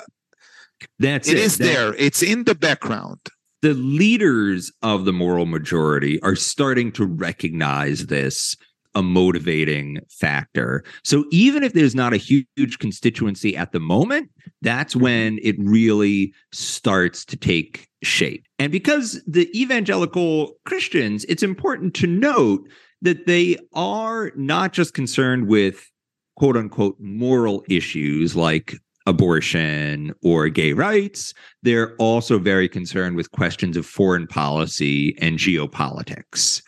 that's 0.98 1.28
it 1.30 1.38
it. 1.38 1.44
is 1.44 1.58
there. 1.58 1.94
It's 2.06 2.22
in 2.24 2.46
the 2.46 2.56
background. 2.56 3.20
the 3.62 3.74
leaders 3.76 4.72
of 4.82 5.04
the 5.04 5.12
moral 5.12 5.46
majority 5.46 6.16
are 6.22 6.36
starting 6.36 6.90
to 6.94 7.06
recognize 7.06 8.06
this 8.08 8.56
a 8.96 9.04
motivating 9.04 10.00
factor. 10.10 10.84
So 11.04 11.26
even 11.32 11.64
if 11.64 11.74
there's 11.74 11.96
not 11.96 12.14
a 12.14 12.18
huge 12.18 12.80
constituency 12.80 13.56
at 13.56 13.72
the 13.72 13.80
moment, 13.80 14.30
that's 14.62 14.94
mm-hmm. 14.94 15.04
when 15.04 15.40
it 15.44 15.56
really 15.60 16.34
starts 16.52 17.26
to 17.26 17.38
take 17.38 17.88
shape. 18.02 18.46
And 18.58 18.72
because 18.72 19.22
the 19.28 19.50
evangelical 19.60 20.54
Christians, 20.66 21.26
it's 21.26 21.44
important 21.44 21.94
to 21.96 22.08
note 22.08 22.68
that 23.02 23.28
they 23.28 23.58
are 23.74 24.32
not 24.36 24.74
just 24.74 24.94
concerned 24.94 25.48
with 25.48 25.90
quote 26.36 26.58
unquote 26.58 26.98
moral 27.00 27.64
issues 27.70 28.36
like 28.36 28.76
abortion 29.06 30.14
or 30.24 30.50
gay 30.50 30.74
rights. 30.74 31.34
They're 31.64 31.96
also 31.96 32.38
very 32.38 32.70
concerned 32.70 33.16
with 33.16 33.32
questions 33.32 33.76
of 33.76 33.86
foreign 33.86 34.28
policy 34.28 35.18
and 35.20 35.38
geopolitics. 35.38 36.62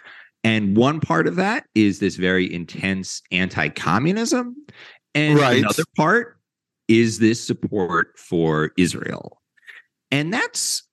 And 0.44 0.76
one 0.76 1.00
part 1.00 1.28
of 1.28 1.36
that 1.36 1.66
is 1.76 2.00
this 2.00 2.16
very 2.16 2.52
intense 2.52 3.22
anti 3.32 3.70
communism. 3.70 4.56
And 5.14 5.38
right. 5.38 5.60
another 5.60 5.84
part 5.96 6.38
is 6.88 7.20
this 7.20 7.46
support 7.46 8.18
for 8.18 8.72
Israel. 8.78 9.42
And 10.10 10.34
that's 10.34 10.84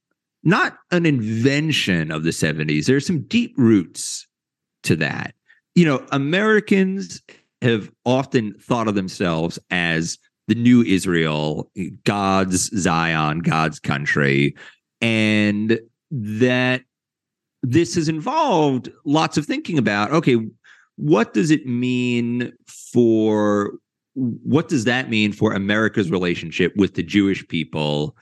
not 0.44 0.78
an 0.90 1.06
invention 1.06 2.10
of 2.10 2.24
the 2.24 2.30
70s. 2.30 2.86
There's 2.86 3.06
some 3.06 3.22
deep 3.22 3.54
roots 3.56 4.26
to 4.84 4.96
that. 4.96 5.34
You 5.74 5.84
know, 5.84 6.06
Americans 6.12 7.22
have 7.62 7.90
often 8.04 8.54
thought 8.54 8.88
of 8.88 8.94
themselves 8.94 9.58
as 9.70 10.18
the 10.46 10.54
new 10.54 10.82
Israel, 10.82 11.70
God's 12.04 12.70
Zion, 12.80 13.40
God's 13.40 13.80
country. 13.80 14.56
And 15.00 15.80
that 16.10 16.82
this 17.72 17.94
has 17.94 18.08
involved 18.08 18.90
lots 19.04 19.36
of 19.36 19.44
thinking 19.44 19.78
about 19.78 20.10
okay, 20.10 20.36
what 20.96 21.34
does 21.34 21.50
it 21.50 21.66
mean 21.66 22.52
for 22.92 23.74
what 24.14 24.68
does 24.68 24.84
that 24.84 25.10
mean 25.10 25.32
for 25.32 25.52
America's 25.52 26.10
relationship 26.10 26.74
with 26.76 26.94
the 26.94 27.02
Jewish 27.02 27.46
people 27.46 28.16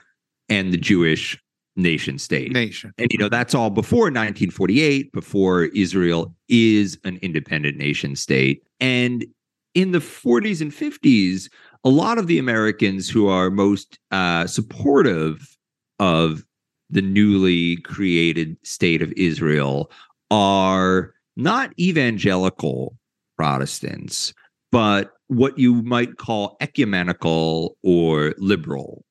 and 0.49 0.71
the 0.71 0.77
Jewish 0.77 1.41
nation 1.75 2.19
state? 2.19 2.51
Nation. 2.51 2.93
And 2.97 3.11
you 3.11 3.17
know, 3.17 3.29
that's 3.29 3.55
all 3.55 3.69
before 3.69 4.05
1948, 4.05 5.11
before 5.11 5.65
Israel 5.65 6.35
is 6.49 6.99
an 7.03 7.17
independent 7.21 7.77
nation 7.77 8.15
state. 8.15 8.63
And 8.79 9.25
in 9.73 9.91
the 9.91 9.99
40s 9.99 10.61
and 10.61 10.71
50s, 10.71 11.49
a 11.83 11.89
lot 11.89 12.17
of 12.17 12.27
the 12.27 12.37
Americans 12.37 13.09
who 13.09 13.27
are 13.27 13.49
most 13.49 13.97
uh, 14.11 14.45
supportive 14.45 15.57
of 15.99 16.43
the 16.89 17.01
newly 17.01 17.77
created 17.77 18.57
state 18.63 19.01
of 19.01 19.11
Israel 19.17 19.91
are 20.31 21.13
not 21.35 21.73
evangelical 21.79 22.97
Protestants, 23.37 24.33
but 24.71 25.13
what 25.27 25.57
you 25.59 25.83
might 25.83 26.17
call 26.17 26.57
ecumenical 26.59 27.77
or 27.83 28.33
liberal 28.37 29.03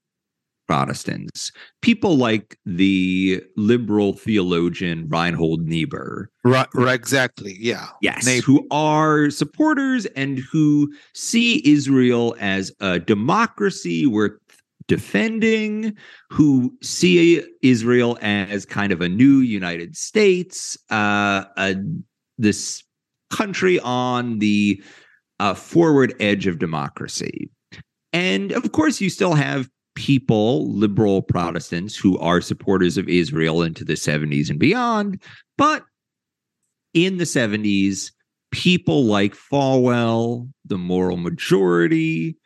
Protestants. 0.66 1.52
People 1.80 2.16
like 2.16 2.58
the 2.66 3.40
liberal 3.56 4.14
theologian 4.14 5.08
Reinhold 5.08 5.62
Niebuhr. 5.62 6.28
Right, 6.44 6.66
right 6.74 6.94
exactly. 6.94 7.56
Yeah. 7.60 7.86
Yes. 8.02 8.26
Who 8.40 8.66
are 8.72 9.30
supporters 9.30 10.06
and 10.16 10.40
who 10.40 10.92
see 11.14 11.62
Israel 11.64 12.34
as 12.40 12.72
a 12.80 12.98
democracy 12.98 14.06
worth 14.06 14.32
defending, 14.88 15.96
who 16.30 16.76
see 16.82 17.42
Israel 17.62 18.18
as 18.20 18.64
kind 18.64 18.92
of 18.92 19.00
a 19.00 19.08
new 19.08 19.38
United 19.40 19.96
States, 19.96 20.76
uh, 20.90 21.44
a, 21.56 21.76
this 22.38 22.82
country 23.30 23.80
on 23.80 24.38
the 24.38 24.82
uh, 25.40 25.54
forward 25.54 26.14
edge 26.20 26.46
of 26.46 26.58
democracy. 26.58 27.50
And 28.12 28.52
of 28.52 28.72
course, 28.72 29.00
you 29.00 29.10
still 29.10 29.34
have 29.34 29.68
people, 29.94 30.70
liberal 30.72 31.22
Protestants, 31.22 31.96
who 31.96 32.18
are 32.18 32.40
supporters 32.40 32.96
of 32.96 33.08
Israel 33.08 33.62
into 33.62 33.84
the 33.84 33.94
70s 33.94 34.50
and 34.50 34.58
beyond. 34.58 35.20
But 35.58 35.84
in 36.94 37.16
the 37.16 37.24
70s, 37.24 38.12
people 38.52 39.04
like 39.04 39.34
Falwell, 39.34 40.48
the 40.64 40.78
moral 40.78 41.16
majority, 41.16 42.36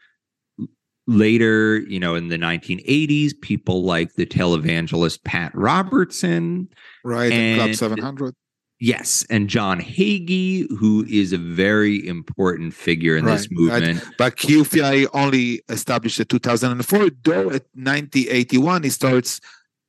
later, 1.07 1.79
you 1.81 2.01
know, 2.01 2.15
in 2.15 2.29
the 2.29 2.39
1980s, 2.39 3.33
people 3.41 3.83
like 3.83 4.15
the 4.15 4.27
televangelist 4.27 5.25
Pat 5.25 5.53
Robertson. 5.55 6.69
Right, 7.05 7.33
and 7.33 7.61
Club 7.61 7.75
700. 7.75 8.35
Yes, 8.83 9.27
and 9.29 9.47
John 9.49 9.79
Hagee, 9.79 10.67
who 10.79 11.05
is 11.05 11.35
a 11.35 11.39
very 11.39 12.07
important 12.07 12.73
figure 12.73 13.15
in 13.15 13.27
right, 13.27 13.37
this 13.37 13.49
movement. 13.51 14.03
Right. 14.03 14.15
But 14.17 14.37
CUFI 14.37 15.07
only 15.13 15.61
established 15.69 16.19
in 16.19 16.27
2004, 16.27 17.11
though 17.23 17.51
at 17.51 17.67
1981 17.75 18.85
he 18.85 18.89
starts 18.89 19.39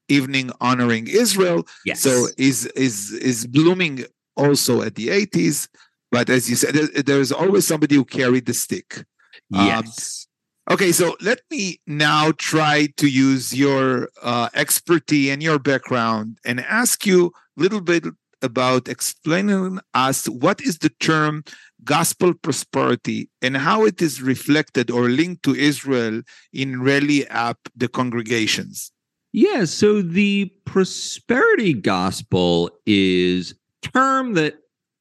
evening 0.09 0.51
honoring 0.59 1.07
Israel. 1.07 1.65
Yes. 1.85 2.01
So 2.01 2.27
is 2.37 2.65
is 2.67 3.13
is 3.13 3.47
blooming 3.47 4.03
also 4.35 4.81
at 4.81 4.95
the 4.95 5.07
80s. 5.07 5.69
But 6.11 6.29
as 6.29 6.49
you 6.49 6.57
said, 6.57 6.75
there's 7.05 7.31
always 7.31 7.65
somebody 7.65 7.95
who 7.95 8.03
carried 8.03 8.45
the 8.45 8.53
stick. 8.53 9.05
Um, 9.53 9.65
yes. 9.67 10.27
Um, 10.27 10.30
okay, 10.71 10.91
so 10.91 11.15
let 11.21 11.41
me 11.51 11.79
now 11.85 12.31
try 12.37 12.87
to 12.97 13.07
use 13.09 13.53
your 13.53 14.09
uh, 14.23 14.49
expertise 14.53 15.29
and 15.29 15.43
your 15.43 15.59
background 15.59 16.37
and 16.45 16.61
ask 16.61 17.05
you 17.05 17.31
a 17.57 17.61
little 17.61 17.81
bit 17.81 18.05
about 18.41 18.87
explaining 18.87 19.79
us 19.93 20.27
what 20.27 20.61
is 20.61 20.79
the 20.79 20.89
term 20.99 21.43
gospel 21.83 22.33
prosperity 22.33 23.29
and 23.41 23.57
how 23.57 23.85
it 23.85 24.01
is 24.01 24.21
reflected 24.21 24.89
or 24.89 25.09
linked 25.09 25.43
to 25.43 25.55
Israel 25.55 26.21
in 26.53 26.81
Rally 26.81 27.27
App, 27.27 27.57
the 27.75 27.87
congregations. 27.87 28.91
Yeah, 29.33 29.65
so 29.65 30.01
the 30.01 30.51
prosperity 30.65 31.73
gospel 31.73 32.71
is 32.85 33.55
term 33.81 34.33
that 34.33 34.55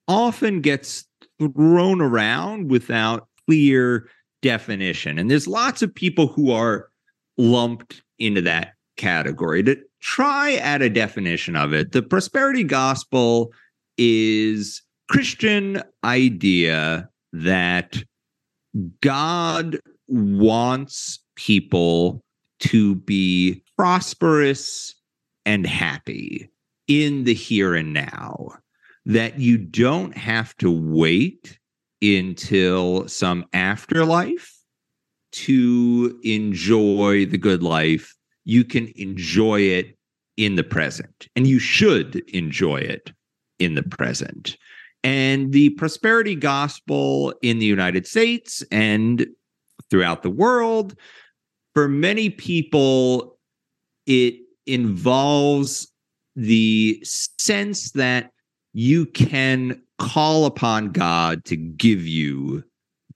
often 0.06 0.60
gets 0.60 1.04
thrown 1.38 2.00
around 2.00 2.70
without 2.70 3.28
clear 3.46 4.08
definition. 4.42 5.18
And 5.18 5.30
there's 5.30 5.46
lots 5.46 5.82
of 5.82 5.94
people 5.94 6.26
who 6.26 6.50
are 6.50 6.88
lumped 7.38 8.02
into 8.18 8.40
that 8.42 8.72
category. 8.96 9.62
To 9.62 9.76
try 10.00 10.54
at 10.54 10.82
a 10.82 10.90
definition 10.90 11.56
of 11.56 11.72
it, 11.72 11.92
the 11.92 12.02
prosperity 12.02 12.64
gospel 12.64 13.52
is 13.98 14.82
Christian 15.08 15.82
idea 16.04 17.08
that 17.32 18.02
God 19.00 19.78
wants 20.08 21.18
people 21.36 22.20
to 22.60 22.94
be 22.96 23.62
prosperous 23.76 24.94
and 25.46 25.66
happy 25.66 26.50
in 26.88 27.24
the 27.24 27.34
here 27.34 27.74
and 27.74 27.92
now, 27.92 28.48
that 29.06 29.38
you 29.38 29.56
don't 29.56 30.16
have 30.16 30.56
to 30.58 30.70
wait 30.70 31.58
until 32.02 33.06
some 33.08 33.44
afterlife 33.52 34.56
to 35.32 36.18
enjoy 36.24 37.26
the 37.26 37.38
good 37.38 37.62
life 37.62 38.14
you 38.44 38.64
can 38.64 38.92
enjoy 38.96 39.60
it 39.60 39.96
in 40.36 40.56
the 40.56 40.64
present, 40.64 41.28
and 41.36 41.46
you 41.46 41.58
should 41.58 42.16
enjoy 42.28 42.78
it 42.78 43.12
in 43.58 43.74
the 43.74 43.82
present. 43.82 44.56
And 45.04 45.52
the 45.52 45.70
prosperity 45.70 46.34
gospel 46.34 47.34
in 47.42 47.58
the 47.58 47.66
United 47.66 48.06
States 48.06 48.64
and 48.70 49.26
throughout 49.90 50.22
the 50.22 50.30
world, 50.30 50.96
for 51.74 51.88
many 51.88 52.30
people, 52.30 53.38
it 54.06 54.34
involves 54.66 55.92
the 56.36 57.00
sense 57.04 57.92
that 57.92 58.30
you 58.72 59.06
can 59.06 59.80
call 60.00 60.46
upon 60.46 60.90
God 60.90 61.44
to 61.44 61.56
give 61.56 62.04
you 62.04 62.64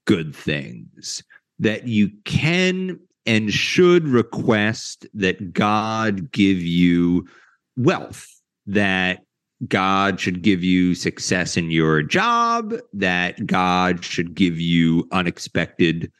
good 0.05 0.33
things, 0.33 1.23
that 1.59 1.87
you 1.87 2.11
can 2.23 2.99
and 3.25 3.51
should 3.51 4.07
request 4.07 5.07
that 5.13 5.51
God 5.51 6.31
give 6.31 6.61
you 6.61 7.27
wealth, 7.75 8.27
that 8.67 9.23
God 9.67 10.19
should 10.19 10.43
give 10.43 10.63
you 10.63 10.93
success 10.93 11.57
in 11.57 11.71
your 11.71 12.03
job, 12.03 12.75
that 12.93 13.45
God 13.47 14.05
should 14.05 14.35
give 14.35 14.59
you 14.59 15.07
unexpected 15.11 16.11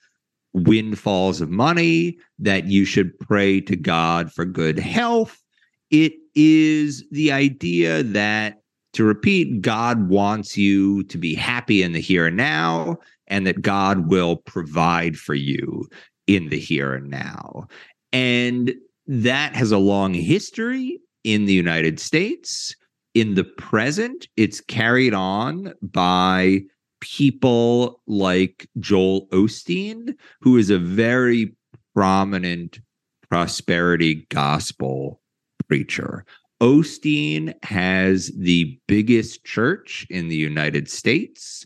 windfalls 0.54 1.42
of 1.42 1.50
money, 1.50 2.18
that 2.40 2.66
you 2.66 2.86
should 2.86 3.18
pray 3.20 3.62
to 3.62 3.76
God 3.76 4.32
for 4.32 4.46
good 4.46 4.80
health. 4.80 5.44
It 5.92 6.14
is 6.34 7.04
the 7.12 7.32
idea 7.32 8.02
that, 8.02 8.62
to 8.96 9.04
repeat, 9.04 9.62
God 9.62 10.10
wants 10.10 10.58
you 10.58 11.04
to 11.04 11.18
be 11.18 11.36
happy 11.36 11.84
in 11.84 11.92
the 11.92 12.00
here 12.00 12.28
and 12.28 12.38
now, 12.38 12.98
and 13.28 13.46
that 13.46 13.62
God 13.62 14.10
will 14.10 14.38
provide 14.38 15.18
for 15.18 15.34
you 15.34 15.88
in 16.28 16.50
the 16.50 16.60
here 16.60 16.94
and 16.94 17.10
now. 17.10 17.68
And 18.14 18.74
that 19.08 19.54
has 19.54 19.72
a 19.72 19.78
long 19.78 20.14
history 20.14 21.00
in 21.24 21.46
the 21.46 21.54
United 21.54 22.00
States. 22.00 22.76
In 23.14 23.36
the 23.36 23.44
present, 23.44 24.28
it's 24.38 24.62
carried 24.62 25.14
on 25.14 25.74
by 25.82 26.62
people 27.02 28.02
like 28.08 28.68
Joel 28.80 29.28
Osteen, 29.28 30.16
who 30.42 30.58
is 30.58 30.70
a 30.70 30.80
very 30.80 31.54
prominent 31.94 32.80
prosperity 33.30 34.26
gospel 34.30 35.20
preacher. 35.68 36.26
Osteen 36.62 37.54
has 37.64 38.32
the 38.38 38.80
biggest 38.88 39.44
church 39.44 40.08
in 40.10 40.30
the 40.30 40.36
United 40.36 40.90
States. 40.90 41.66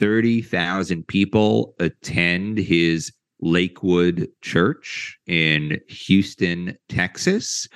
30,000 0.00 1.06
people 1.06 1.74
attend 1.78 2.58
his 2.58 3.12
Lakewood 3.40 4.28
Church 4.42 5.18
in 5.26 5.80
Houston, 5.88 6.76
Texas. 6.88 7.68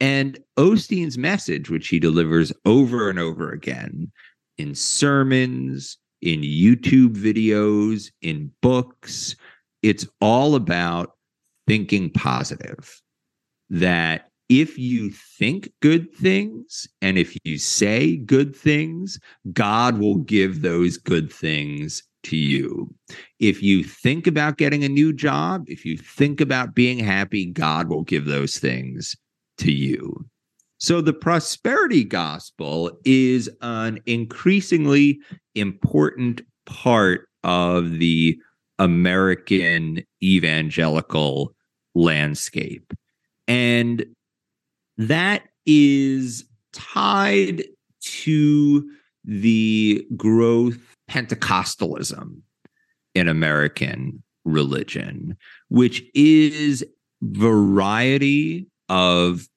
And 0.00 0.38
Osteen's 0.56 1.18
message, 1.18 1.70
which 1.70 1.88
he 1.88 1.98
delivers 1.98 2.52
over 2.64 3.08
and 3.08 3.18
over 3.18 3.50
again 3.50 4.12
in 4.58 4.74
sermons, 4.74 5.98
in 6.20 6.40
YouTube 6.40 7.16
videos, 7.16 8.10
in 8.22 8.50
books, 8.62 9.36
it's 9.82 10.06
all 10.20 10.54
about 10.54 11.12
thinking 11.66 12.10
positive. 12.10 13.00
That 13.70 14.30
if 14.48 14.78
you 14.78 15.10
think 15.10 15.72
good 15.80 16.12
things 16.14 16.86
and 17.00 17.16
if 17.18 17.36
you 17.44 17.58
say 17.58 18.16
good 18.16 18.54
things, 18.54 19.18
God 19.52 19.98
will 19.98 20.16
give 20.16 20.62
those 20.62 20.98
good 20.98 21.32
things 21.32 22.02
to 22.24 22.36
you. 22.36 22.92
If 23.38 23.62
you 23.62 23.84
think 23.84 24.26
about 24.26 24.58
getting 24.58 24.84
a 24.84 24.88
new 24.88 25.12
job, 25.12 25.64
if 25.68 25.84
you 25.84 25.96
think 25.96 26.40
about 26.40 26.74
being 26.74 26.98
happy, 26.98 27.46
God 27.46 27.88
will 27.88 28.02
give 28.02 28.26
those 28.26 28.58
things 28.58 29.16
to 29.58 29.72
you. 29.72 30.26
So 30.78 31.00
the 31.00 31.12
prosperity 31.12 32.04
gospel 32.04 32.98
is 33.04 33.48
an 33.62 34.00
increasingly 34.06 35.20
important 35.54 36.42
part 36.66 37.28
of 37.44 37.98
the 37.98 38.38
American 38.78 40.04
evangelical 40.22 41.54
landscape. 41.94 42.92
And 43.46 44.04
that 44.96 45.42
is 45.66 46.44
tied 46.72 47.64
to 48.00 48.90
the 49.24 50.06
growth 50.16 50.96
Pentecostalism 51.10 52.40
in 53.14 53.28
American 53.28 54.22
religion, 54.44 55.36
which 55.68 56.02
is 56.14 56.84
variety 57.22 58.66
of 58.88 59.48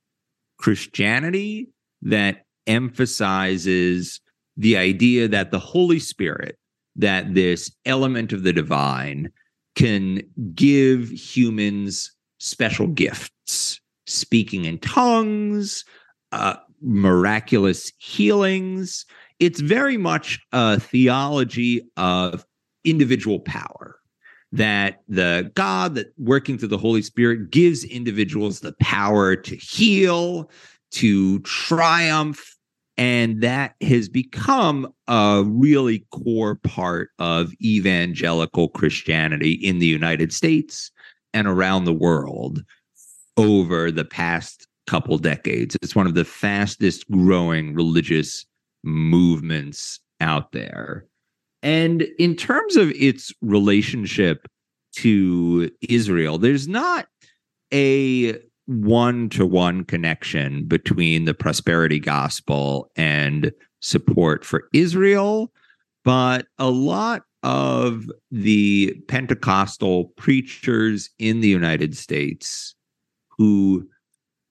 Christianity 0.58 1.70
that 2.02 2.46
emphasizes 2.66 4.22
the 4.56 4.78
idea 4.78 5.28
that 5.28 5.52
the 5.52 5.60
Holy 5.60 6.00
Spirit, 6.00 6.58
that 6.96 7.34
this 7.34 7.72
element 7.86 8.34
of 8.34 8.44
the 8.44 8.54
divine, 8.54 9.32
can 9.76 10.22
give 10.56 11.10
humans 11.10 12.12
special 12.40 12.88
gifts, 12.88 13.80
speaking 14.08 14.66
in 14.66 14.80
tongues, 14.80 15.86
uh, 16.32 16.56
miraculous 16.82 17.92
healings. 18.00 19.06
It's 19.40 19.60
very 19.60 19.98
much 19.98 20.40
a 20.52 20.80
theology 20.80 21.88
of 21.98 22.46
individual 22.84 23.40
power 23.40 24.00
that 24.52 25.02
the 25.08 25.52
God 25.56 25.96
that 25.96 26.14
working 26.18 26.58
through 26.58 26.70
the 26.70 26.78
Holy 26.78 27.02
Spirit 27.02 27.52
gives 27.52 27.84
individuals 27.84 28.62
the 28.62 28.74
power 28.80 29.36
to 29.36 29.56
heal, 29.56 30.50
to 30.92 31.40
triumph. 31.40 32.56
And 32.98 33.42
that 33.44 33.76
has 33.82 34.10
become 34.10 34.92
a 35.08 35.44
really 35.46 36.08
core 36.12 36.56
part 36.56 37.10
of 37.20 37.54
evangelical 37.62 38.70
Christianity 38.70 39.52
in 39.52 39.80
the 39.80 39.86
United 39.86 40.34
States 40.34 40.92
and 41.34 41.48
around 41.48 41.86
the 41.86 41.94
world 41.94 42.64
over 43.38 43.92
the 43.92 44.06
past 44.06 44.68
couple 44.88 45.18
decades. 45.18 45.78
It's 45.82 45.96
one 45.96 46.08
of 46.08 46.16
the 46.16 46.26
fastest 46.26 47.10
growing 47.12 47.74
religious 47.76 48.46
movements 48.84 50.00
out 50.22 50.52
there. 50.52 51.06
And 51.62 52.04
in 52.18 52.36
terms 52.36 52.76
of 52.76 52.92
its 52.92 53.34
relationship 53.42 54.48
to 54.94 55.70
Israel, 55.90 56.38
there's 56.38 56.68
not 56.68 57.08
a 57.74 58.38
one 58.66 59.30
to 59.30 59.46
one 59.46 59.84
connection 59.84 60.66
between 60.66 61.26
the 61.26 61.34
prosperity 61.34 62.00
gospel 62.00 62.92
and 62.96 63.52
support 63.82 64.44
for 64.46 64.68
Israel, 64.74 65.52
but 66.04 66.48
a 66.58 66.70
lot 66.70 67.24
of 67.44 68.06
the 68.32 68.94
Pentecostal 69.08 70.06
preachers 70.18 71.10
in 71.20 71.42
the 71.42 71.48
United 71.48 71.96
States 71.96 72.76
who 73.38 73.88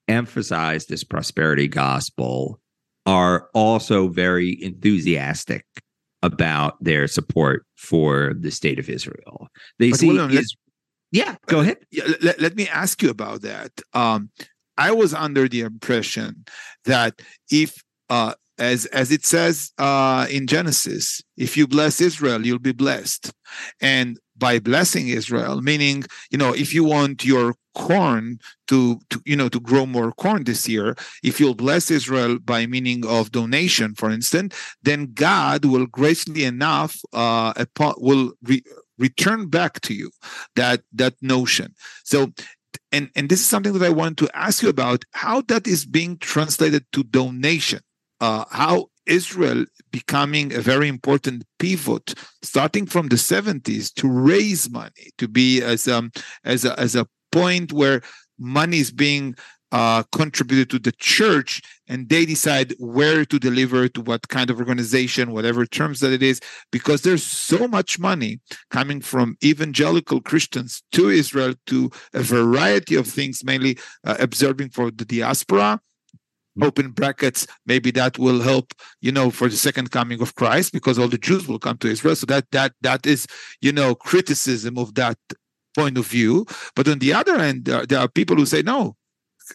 emphasize 0.07 0.85
this 0.85 1.03
prosperity 1.03 1.67
gospel 1.67 2.59
are 3.05 3.49
also 3.53 4.07
very 4.07 4.61
enthusiastic 4.61 5.65
about 6.23 6.81
their 6.83 7.07
support 7.07 7.65
for 7.77 8.33
the 8.39 8.51
state 8.51 8.79
of 8.79 8.89
Israel. 8.89 9.47
They 9.79 9.91
But 9.91 9.99
see, 9.99 10.11
let- 10.11 10.31
is- 10.31 10.55
yeah, 11.11 11.35
go 11.45 11.61
ahead. 11.61 11.77
Let, 12.21 12.41
let 12.41 12.55
me 12.55 12.67
ask 12.67 13.01
you 13.01 13.09
about 13.09 13.41
that. 13.41 13.71
Um, 13.93 14.29
I 14.77 14.91
was 14.91 15.13
under 15.13 15.47
the 15.47 15.61
impression 15.61 16.45
that 16.83 17.21
if, 17.49 17.81
uh, 18.09 18.33
as 18.59 18.87
as 18.87 19.11
it 19.11 19.25
says 19.25 19.71
uh, 19.77 20.27
in 20.29 20.47
Genesis, 20.47 21.21
if 21.37 21.55
you 21.55 21.65
bless 21.65 22.01
Israel, 22.01 22.45
you'll 22.45 22.59
be 22.59 22.73
blessed, 22.73 23.31
and 23.79 24.19
by 24.37 24.59
blessing 24.59 25.07
Israel, 25.07 25.61
meaning 25.61 26.03
you 26.31 26.37
know, 26.37 26.53
if 26.53 26.73
you 26.73 26.83
want 26.83 27.25
your 27.25 27.55
corn 27.75 28.39
to, 28.67 28.99
to 29.09 29.21
you 29.25 29.35
know 29.35 29.49
to 29.49 29.59
grow 29.59 29.85
more 29.85 30.11
corn 30.11 30.43
this 30.43 30.67
year, 30.67 30.95
if 31.23 31.39
you'll 31.39 31.55
bless 31.55 31.91
Israel 31.91 32.39
by 32.39 32.65
meaning 32.65 33.05
of 33.05 33.31
donation, 33.31 33.93
for 33.95 34.09
instance, 34.09 34.55
then 34.81 35.11
God 35.13 35.65
will 35.65 35.85
graciously 35.85 36.43
enough 36.43 36.99
uh, 37.13 37.53
upon, 37.55 37.95
will 37.97 38.33
re- 38.43 38.63
return 38.97 39.47
back 39.47 39.81
to 39.81 39.93
you 39.93 40.11
that 40.55 40.81
that 40.93 41.15
notion. 41.21 41.75
So 42.03 42.31
and 42.91 43.09
and 43.15 43.29
this 43.29 43.39
is 43.39 43.45
something 43.45 43.73
that 43.73 43.83
I 43.83 43.89
wanted 43.89 44.17
to 44.19 44.37
ask 44.37 44.63
you 44.63 44.69
about 44.69 45.03
how 45.13 45.41
that 45.41 45.67
is 45.67 45.85
being 45.85 46.17
translated 46.17 46.85
to 46.93 47.03
donation. 47.03 47.79
Uh, 48.19 48.45
how 48.49 48.87
Israel 49.05 49.65
becoming 49.91 50.53
a 50.53 50.59
very 50.59 50.87
important 50.87 51.43
pivot, 51.59 52.13
starting 52.41 52.85
from 52.85 53.07
the 53.07 53.15
70s, 53.15 53.93
to 53.93 54.09
raise 54.09 54.69
money, 54.69 55.11
to 55.17 55.27
be 55.27 55.61
as 55.61 55.87
um 55.87 56.11
as 56.43 56.65
a, 56.65 56.77
as 56.79 56.95
a 56.95 57.07
point 57.31 57.71
where 57.71 58.01
money 58.37 58.79
is 58.79 58.91
being 58.91 59.35
uh, 59.71 60.03
contributed 60.13 60.69
to 60.69 60.79
the 60.79 60.93
church, 60.93 61.61
and 61.89 62.07
they 62.07 62.25
decide 62.25 62.73
where 62.79 63.25
to 63.25 63.37
deliver 63.37 63.89
to 63.89 64.01
what 64.01 64.27
kind 64.29 64.49
of 64.49 64.59
organization, 64.59 65.31
whatever 65.31 65.65
terms 65.65 65.99
that 65.99 66.13
it 66.13 66.23
is, 66.23 66.39
because 66.71 67.01
there's 67.01 67.23
so 67.23 67.67
much 67.67 67.99
money 67.99 68.39
coming 68.71 69.01
from 69.01 69.37
evangelical 69.43 70.21
Christians 70.21 70.83
to 70.93 71.09
Israel 71.09 71.53
to 71.65 71.89
a 72.13 72.21
variety 72.21 72.95
of 72.95 73.07
things, 73.07 73.43
mainly 73.43 73.77
uh, 74.05 74.15
observing 74.19 74.69
for 74.69 74.89
the 74.89 75.05
diaspora. 75.05 75.81
Open 76.61 76.91
brackets, 76.91 77.47
maybe 77.65 77.91
that 77.91 78.17
will 78.17 78.41
help, 78.41 78.73
you 79.01 79.11
know, 79.11 79.29
for 79.29 79.47
the 79.47 79.55
second 79.55 79.91
coming 79.91 80.21
of 80.21 80.35
Christ, 80.35 80.73
because 80.73 80.97
all 80.97 81.07
the 81.07 81.17
Jews 81.17 81.47
will 81.47 81.59
come 81.59 81.77
to 81.79 81.87
Israel. 81.87 82.15
So 82.15 82.25
that 82.27 82.49
that 82.51 82.73
that 82.81 83.05
is, 83.05 83.27
you 83.61 83.71
know, 83.71 83.95
criticism 83.95 84.77
of 84.77 84.95
that 84.95 85.17
point 85.75 85.97
of 85.97 86.07
view. 86.07 86.45
But 86.75 86.87
on 86.87 86.99
the 86.99 87.13
other 87.13 87.37
there, 87.53 87.85
there 87.85 87.99
are 87.99 88.07
people 88.07 88.35
who 88.35 88.45
say, 88.45 88.61
no, 88.63 88.95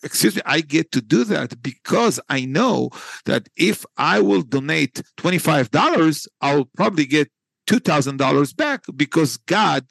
excuse 0.03 0.37
me, 0.37 0.43
I 0.47 0.61
get 0.61 0.93
to 0.93 1.03
do 1.03 1.25
that 1.25 1.61
because 1.63 2.21
I 2.29 2.45
know 2.45 2.91
that 3.27 3.49
if 3.57 3.85
I 3.97 4.21
will 4.21 4.43
donate 4.43 5.03
$25, 5.19 6.29
I'll 6.41 6.69
probably 6.77 7.07
get 7.07 7.31
$2,000 7.69 8.57
back 8.57 8.85
because 8.97 9.37
God, 9.37 9.85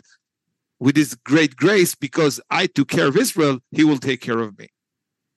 with 0.79 0.95
his 0.95 1.15
great 1.15 1.55
grace, 1.55 1.95
because 1.95 2.41
I 2.49 2.67
took 2.67 2.87
care 2.87 3.07
of 3.07 3.17
Israel, 3.17 3.59
he 3.71 3.83
will 3.83 3.99
take 3.99 4.21
care 4.21 4.39
of 4.39 4.57
me. 4.57 4.69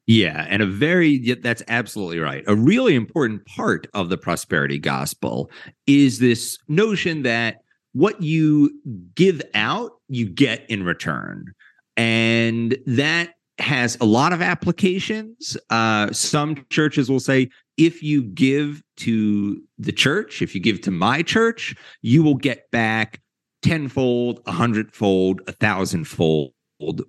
Yeah, 0.07 0.47
and 0.51 0.63
a 0.63 0.67
very 0.67 1.19
that's 1.35 1.63
absolutely 1.69 2.19
right. 2.19 2.45
A 2.47 2.55
really 2.55 2.95
important 2.95 3.47
part 3.47 3.87
of 3.95 4.11
the 4.11 4.19
prosperity 4.19 4.79
gospel 4.79 5.51
is 5.87 6.19
this 6.19 6.59
notion 6.69 7.23
that 7.23 7.63
what 7.93 8.21
you 8.23 8.71
give 9.15 9.41
out, 9.55 9.93
you 10.09 10.27
get 10.27 10.69
in 10.69 10.83
return. 10.83 11.55
And 11.97 12.77
that 12.87 13.35
has 13.59 13.97
a 14.01 14.05
lot 14.05 14.33
of 14.33 14.43
applications. 14.43 15.57
Uh, 15.71 16.13
some 16.13 16.67
churches 16.71 17.09
will 17.09 17.21
say, 17.21 17.49
if 17.77 18.03
you 18.03 18.23
give 18.23 18.83
to 18.97 19.63
the 19.79 19.93
church, 19.93 20.43
if 20.43 20.55
you 20.55 20.61
give 20.61 20.81
to 20.83 20.91
my 20.91 21.23
church, 21.23 21.75
you 22.03 22.23
will 22.23 22.35
get 22.35 22.71
back 22.73 23.21
tenfold, 23.63 24.41
a 24.47 24.53
hundredfold, 24.53 25.41
a 25.47 25.53
thousandfold 25.53 26.53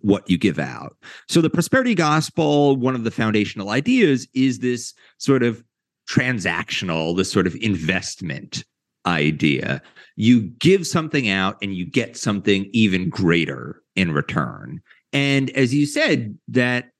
what 0.01 0.29
you 0.29 0.37
give 0.37 0.59
out. 0.59 0.95
So 1.27 1.41
the 1.41 1.49
prosperity 1.49 1.95
gospel, 1.95 2.75
one 2.75 2.95
of 2.95 3.03
the 3.03 3.11
foundational 3.11 3.69
ideas 3.69 4.27
is 4.33 4.59
this 4.59 4.93
sort 5.17 5.43
of 5.43 5.63
transactional, 6.09 7.15
this 7.17 7.31
sort 7.31 7.47
of 7.47 7.55
investment 7.55 8.63
idea. 9.05 9.81
You 10.15 10.41
give 10.41 10.87
something 10.87 11.29
out 11.29 11.57
and 11.61 11.75
you 11.75 11.85
get 11.85 12.17
something 12.17 12.69
even 12.73 13.09
greater 13.09 13.81
in 13.95 14.11
return. 14.11 14.81
And 15.13 15.49
as 15.51 15.73
you 15.73 15.85
said, 15.85 16.37
that 16.47 16.91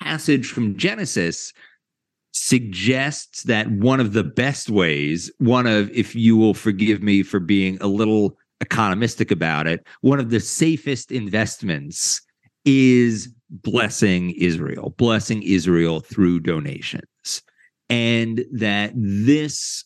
passage 0.00 0.46
from 0.50 0.76
Genesis 0.76 1.52
suggests 2.32 3.42
that 3.44 3.70
one 3.70 4.00
of 4.00 4.12
the 4.12 4.24
best 4.24 4.70
ways, 4.70 5.30
one 5.38 5.66
of, 5.66 5.90
if 5.90 6.14
you 6.14 6.36
will 6.36 6.54
forgive 6.54 7.02
me 7.02 7.22
for 7.22 7.40
being 7.40 7.78
a 7.80 7.86
little 7.86 8.36
economistic 8.64 9.30
about 9.30 9.66
it, 9.66 9.86
one 10.00 10.20
of 10.20 10.30
the 10.30 10.40
safest 10.40 11.10
investments 11.12 12.20
is 12.64 13.28
blessing 13.50 14.30
Israel, 14.32 14.94
blessing 14.98 15.42
Israel 15.42 16.00
through 16.00 16.40
donations. 16.40 17.42
And 17.88 18.44
that 18.52 18.92
this 18.94 19.84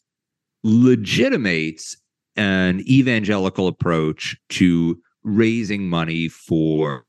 legitimates 0.64 1.96
an 2.36 2.80
evangelical 2.88 3.68
approach 3.68 4.36
to 4.48 5.00
raising 5.22 5.88
money 5.88 6.28
for 6.28 7.04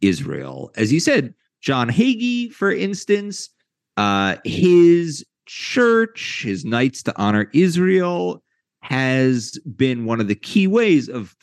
Israel. 0.00 0.70
As 0.76 0.92
you 0.92 1.00
said, 1.00 1.34
John 1.62 1.88
Hagee, 1.88 2.52
for 2.52 2.70
instance, 2.70 3.48
uh, 3.96 4.36
his 4.44 5.24
church, 5.46 6.42
his 6.44 6.64
Nights 6.64 7.02
to 7.04 7.14
Honor 7.16 7.48
Israel, 7.54 8.42
has 8.84 9.58
been 9.76 10.04
one 10.04 10.20
of 10.20 10.28
the 10.28 10.34
key 10.34 10.66
ways 10.66 11.08
of 11.08 11.34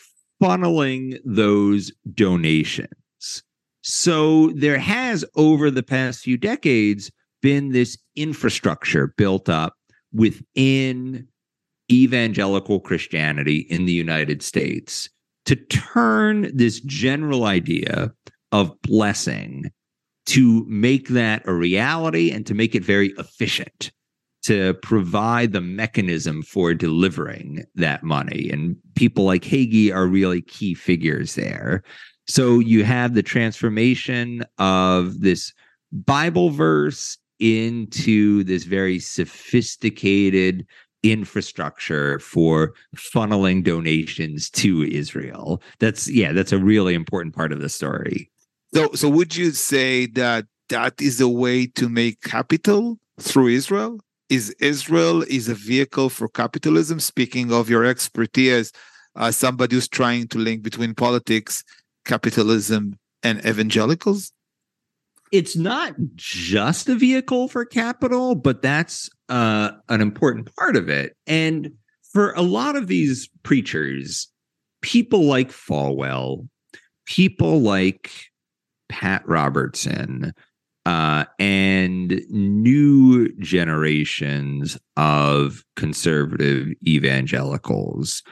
funneling 0.42 1.18
those 1.26 1.92
donations. 2.14 3.44
So 3.82 4.52
there 4.52 4.78
has, 4.78 5.26
over 5.36 5.72
the 5.72 5.82
past 5.82 6.24
few 6.24 6.38
decades, 6.38 7.12
been 7.42 7.72
this 7.72 7.98
infrastructure 8.16 9.14
built 9.18 9.50
up 9.50 9.74
within 10.14 11.28
evangelical 11.92 12.80
Christianity 12.80 13.66
in 13.70 13.86
the 13.86 13.92
United 13.92 14.44
States 14.44 15.10
to 15.46 15.56
turn 15.56 16.56
this 16.56 16.80
general 16.82 17.46
idea 17.46 18.12
of 18.52 18.80
blessing 18.84 19.72
to 20.28 20.64
make 20.68 21.08
that 21.10 21.42
a 21.48 21.54
reality 21.54 22.30
and 22.30 22.46
to 22.46 22.54
make 22.54 22.76
it 22.76 22.86
very 22.86 23.10
efficient 23.18 23.92
to 24.44 24.74
provide 24.76 25.52
the 25.52 25.62
mechanism 25.62 26.42
for 26.42 26.74
delivering 26.74 27.64
that 27.76 28.04
money. 28.04 28.50
And 28.52 28.76
people 28.96 29.26
like 29.26 29.44
Hagee 29.44 29.94
are 29.94 30.08
really 30.08 30.42
key 30.42 30.74
figures 30.74 31.36
there. 31.36 31.84
So 32.28 32.60
you 32.60 32.84
have 32.84 33.14
the 33.14 33.24
transformation 33.24 34.44
of 34.58 35.22
this 35.22 35.54
Bible 35.92 36.50
verse 36.50 37.18
into 37.40 38.44
this 38.44 38.64
very 38.64 39.00
sophisticated 39.00 40.66
infrastructure 41.04 42.20
for 42.20 42.74
funneling 42.96 43.64
donations 43.64 44.50
to 44.52 44.84
Israel. 44.84 45.62
That's 45.80 46.08
yeah, 46.08 46.32
that's 46.32 46.52
a 46.52 46.60
really 46.60 46.94
important 46.94 47.36
part 47.36 47.52
of 47.52 47.60
the 47.60 47.70
story. 47.70 48.30
So, 48.74 48.92
so 48.94 49.10
would 49.10 49.36
you 49.36 49.52
say 49.52 50.06
that 50.08 50.46
that 50.70 51.02
is 51.02 51.20
a 51.20 51.28
way 51.28 51.68
to 51.68 51.90
make 51.90 52.22
capital 52.22 52.98
through 53.20 53.48
Israel? 53.48 54.00
Is 54.32 54.50
Israel 54.62 55.24
is 55.24 55.50
a 55.50 55.54
vehicle 55.54 56.08
for 56.10 56.30
capitalism? 56.30 57.02
Speaking 57.02 57.52
of 57.52 57.70
your 57.70 57.84
expertise, 57.84 58.72
uh, 59.18 59.30
somebody 59.30 59.76
who's 59.76 59.90
trying 59.90 60.30
to 60.30 60.38
link 60.38 60.64
between 60.64 60.96
politics, 60.96 61.66
capitalism, 62.06 62.98
and 63.24 63.46
evangelicals. 63.46 64.32
It's 65.34 65.58
not 65.58 65.96
just 66.16 66.88
a 66.88 66.96
vehicle 66.96 67.50
for 67.50 67.66
capital, 67.66 68.36
but 68.36 68.62
that's 68.62 69.10
uh, 69.28 69.72
an 69.90 70.00
important 70.00 70.56
part 70.56 70.78
of 70.78 70.88
it. 70.88 71.14
And 71.28 71.74
for 72.14 72.32
a 72.32 72.42
lot 72.42 72.78
of 72.78 72.88
these 72.88 73.30
preachers, 73.44 74.30
people 74.82 75.26
like 75.26 75.52
Falwell, 75.52 76.48
people 77.06 77.60
like 77.60 78.10
Pat 78.88 79.28
Robertson, 79.28 80.34
uh, 80.86 81.26
and 81.40 82.22
new 82.30 83.32
generations 83.40 84.78
of 84.98 85.64
conservative 85.76 86.70
evangelicals. 86.88 88.24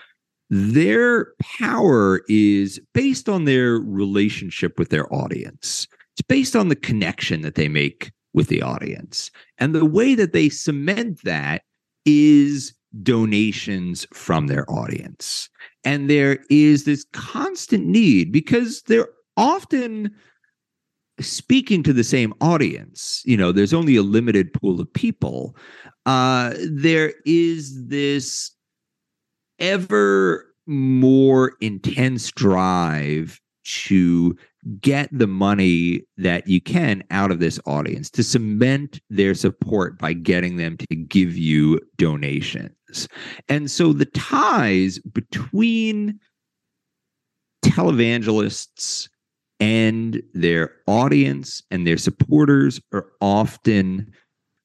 Their 0.49 1.33
power 1.59 2.21
is 2.27 2.79
based 2.93 3.29
on 3.29 3.45
their 3.45 3.73
relationship 3.75 4.79
with 4.79 4.89
their 4.89 5.11
audience. 5.13 5.87
It's 6.15 6.25
based 6.27 6.55
on 6.55 6.69
the 6.69 6.75
connection 6.75 7.41
that 7.41 7.55
they 7.55 7.67
make 7.67 8.11
with 8.33 8.47
the 8.47 8.61
audience. 8.61 9.29
And 9.59 9.75
the 9.75 9.85
way 9.85 10.15
that 10.15 10.33
they 10.33 10.49
cement 10.49 11.23
that 11.23 11.63
is 12.05 12.73
donations 13.03 14.07
from 14.11 14.47
their 14.47 14.69
audience. 14.71 15.49
And 15.83 16.09
there 16.09 16.39
is 16.49 16.85
this 16.85 17.05
constant 17.13 17.85
need 17.85 18.31
because 18.31 18.81
they're 18.83 19.09
often 19.37 20.11
speaking 21.19 21.83
to 21.83 21.93
the 21.93 22.03
same 22.03 22.33
audience 22.41 23.21
you 23.25 23.37
know 23.37 23.51
there's 23.51 23.73
only 23.73 23.95
a 23.95 24.03
limited 24.03 24.53
pool 24.53 24.79
of 24.79 24.91
people 24.93 25.55
uh 26.05 26.53
there 26.71 27.13
is 27.25 27.87
this 27.87 28.51
ever 29.59 30.45
more 30.65 31.53
intense 31.61 32.31
drive 32.31 33.41
to 33.63 34.35
get 34.81 35.09
the 35.11 35.27
money 35.27 36.01
that 36.17 36.47
you 36.47 36.59
can 36.59 37.03
out 37.11 37.31
of 37.31 37.39
this 37.39 37.59
audience 37.65 38.09
to 38.09 38.23
cement 38.23 38.99
their 39.09 39.33
support 39.33 39.97
by 39.97 40.13
getting 40.13 40.57
them 40.57 40.77
to 40.77 40.95
give 40.95 41.37
you 41.37 41.79
donations. 41.97 43.07
And 43.47 43.69
so 43.69 43.93
the 43.93 44.05
ties 44.05 44.99
between 44.99 46.19
televangelists 47.63 49.07
and 49.59 50.21
their 50.33 50.75
audience 50.87 51.61
and 51.69 51.85
their 51.85 51.97
supporters 51.97 52.79
are 52.93 53.07
often 53.21 54.11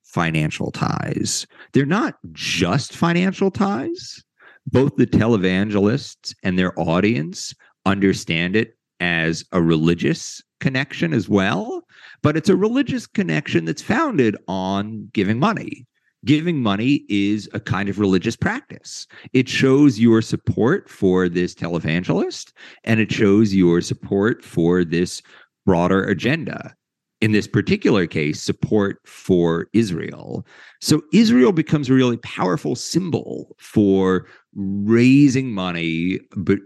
financial 0.05 0.71
ties. 0.71 1.47
They're 1.73 1.87
not 1.87 2.15
just 2.33 2.97
financial 2.97 3.51
ties. 3.51 4.23
Both 4.67 4.97
the 4.97 5.07
televangelists 5.07 6.35
and 6.43 6.59
their 6.59 6.79
audience 6.79 7.55
understand 7.85 8.57
it 8.57 8.79
as 9.01 9.45
a 9.53 9.61
religious 9.61 10.41
connection 10.61 11.13
as 11.13 11.29
well, 11.29 11.83
but 12.23 12.37
it's 12.37 12.49
a 12.49 12.57
religious 12.57 13.07
connection 13.07 13.65
that's 13.65 13.83
founded 13.83 14.37
on 14.49 15.11
giving 15.13 15.39
money 15.39 15.87
giving 16.25 16.63
money 16.63 17.05
is 17.09 17.49
a 17.53 17.61
kind 17.61 17.89
of 17.89 17.99
religious 17.99 18.37
practice. 18.37 19.07
It 19.33 19.49
shows 19.49 19.99
your 19.99 20.23
support 20.23 20.89
for 20.89 21.29
this 21.29 21.55
televangelist 21.55 22.53
and 22.85 23.01
it 23.01 23.13
shows 23.13 23.55
your 23.55 23.81
support 23.81 24.45
for 24.45 24.85
this 24.85 25.23
broader 25.67 26.05
agenda. 26.05 26.75
In 27.21 27.33
this 27.33 27.47
particular 27.47 28.07
case, 28.07 28.43
support 28.43 28.99
for 29.07 29.69
Israel. 29.73 30.47
So 30.83 31.01
Israel 31.13 31.53
becomes 31.53 31.89
a 31.89 31.95
really 31.95 32.19
powerful 32.19 32.77
symbol 32.77 33.57
for 33.59 34.27
raising 34.55 35.53
money 35.53 36.21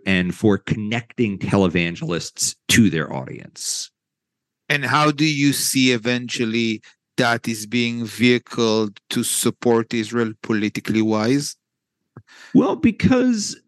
and 0.05 0.35
for 0.35 0.59
connecting 0.59 1.38
televangelists 1.38 2.57
to 2.68 2.90
their 2.90 3.12
audience. 3.12 3.90
And 4.68 4.85
how 4.85 5.11
do 5.11 5.25
you 5.25 5.53
see 5.53 5.92
eventually 5.92 6.83
that 7.19 7.47
is 7.47 7.67
being 7.67 8.07
vehicled 8.07 8.99
to 9.11 9.23
support 9.23 9.93
Israel 9.93 10.33
politically 10.43 11.03
wise? 11.03 11.57
Well, 12.55 12.77
because 12.77 13.61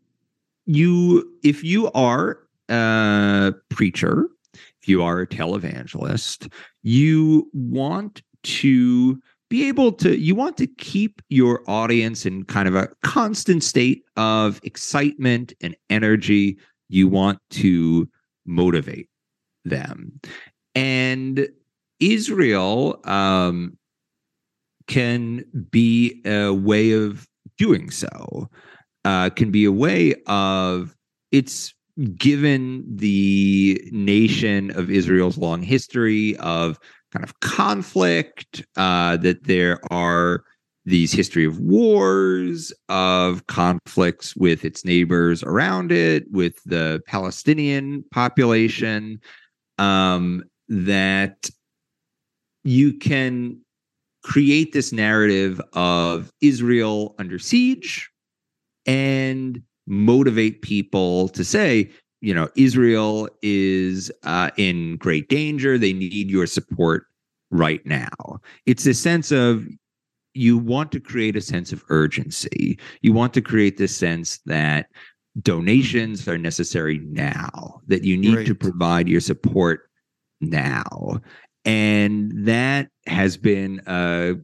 you, 0.67 1.31
if 1.45 1.63
you 1.63 1.91
are 1.93 2.39
a 2.69 3.53
preacher, 3.69 4.29
if 4.55 4.89
you 4.89 5.03
are 5.03 5.21
a 5.21 5.27
televangelist, 5.27 6.51
you 6.83 7.49
want 7.53 8.23
to 8.43 9.21
be 9.51 9.69
able 9.69 9.91
to 9.91 10.17
you 10.17 10.35
want 10.35 10.57
to 10.57 10.67
keep 10.67 11.21
your 11.29 11.63
audience 11.67 12.25
in 12.25 12.45
kind 12.45 12.69
of 12.69 12.77
a 12.77 12.89
constant 13.03 13.65
state 13.65 14.05
of 14.17 14.61
excitement 14.63 15.53
and 15.61 15.77
energy 15.91 16.57
you 16.89 17.09
want 17.09 17.41
to 17.51 18.09
motivate 18.47 19.09
them 19.65 20.21
and 20.77 21.49
Israel 22.01 23.01
um, 23.05 23.77
can 24.87 25.45
be 25.71 26.21
a 26.25 26.51
way 26.51 26.93
of 26.93 27.27
doing 27.59 27.91
so. 27.91 28.49
Uh, 29.05 29.31
can 29.31 29.51
be 29.51 29.65
a 29.65 29.73
way 29.73 30.15
of 30.27 30.95
it's 31.33 31.73
given 32.17 32.85
the 32.97 33.81
nation 33.93 34.71
of 34.77 34.91
Israel's 34.91 35.39
long 35.39 35.63
history 35.63 36.37
of 36.39 36.79
kind 37.13 37.25
of 37.25 37.41
conflict, 37.41 38.65
uh, 38.77 39.17
that 39.19 39.45
there 39.45 39.81
are 39.91 40.45
these 40.85 41.13
history 41.13 41.45
of 41.45 41.59
wars, 41.59 42.73
of 42.89 43.47
conflicts 43.47 44.35
with 44.37 44.65
its 44.65 44.85
neighbors 44.85 45.43
around 45.43 45.93
it, 45.93 46.25
with 46.31 46.63
the 46.65 47.03
Palestinian 47.07 48.05
population, 48.11 49.21
um, 49.79 50.43
that 50.69 51.51
you 52.65 52.93
can 52.93 53.61
create 54.23 54.73
this 54.73 54.93
narrative 54.93 55.61
of 55.73 56.31
Israel 56.41 57.15
under 57.19 57.39
siege 57.39 58.11
and 58.87 59.63
motivate 59.87 60.63
people 60.63 61.29
to 61.31 61.45
say, 61.45 61.91
you 62.21 62.35
know, 62.35 62.49
Israel 62.57 63.29
is 63.43 64.13
uh, 64.25 64.51
in 64.57 64.97
great 64.97 65.29
danger. 65.29 65.79
They 65.79 65.93
need 65.93 66.31
your 66.31 66.47
support 66.47 67.07
right 67.51 67.85
now. 67.87 68.41
It's 68.67 68.87
a 68.87 68.95
sense 68.95 69.33
of 69.33 69.67
you 70.35 70.59
want 70.59 70.93
to 70.93 71.01
create 71.01 71.35
a 71.35 71.41
sense 71.41 71.73
of 71.73 71.83
urgency. 71.89 72.79
You 73.01 73.13
want 73.13 73.35
to 73.35 73.41
create 73.41 73.79
this 73.79 73.97
sense 73.97 74.39
that 74.47 74.87
donations 75.43 76.29
are 76.29 76.39
necessary 76.39 76.99
now, 76.99 77.81
that 77.87 78.05
you 78.05 78.17
need 78.17 78.37
right. 78.37 78.47
to 78.47 78.55
provide 78.55 79.09
your 79.09 79.21
support 79.21 79.89
now. 80.41 81.21
And 81.65 82.47
that 82.47 82.89
has 83.07 83.37
been 83.37 83.81
uh, 83.87 84.35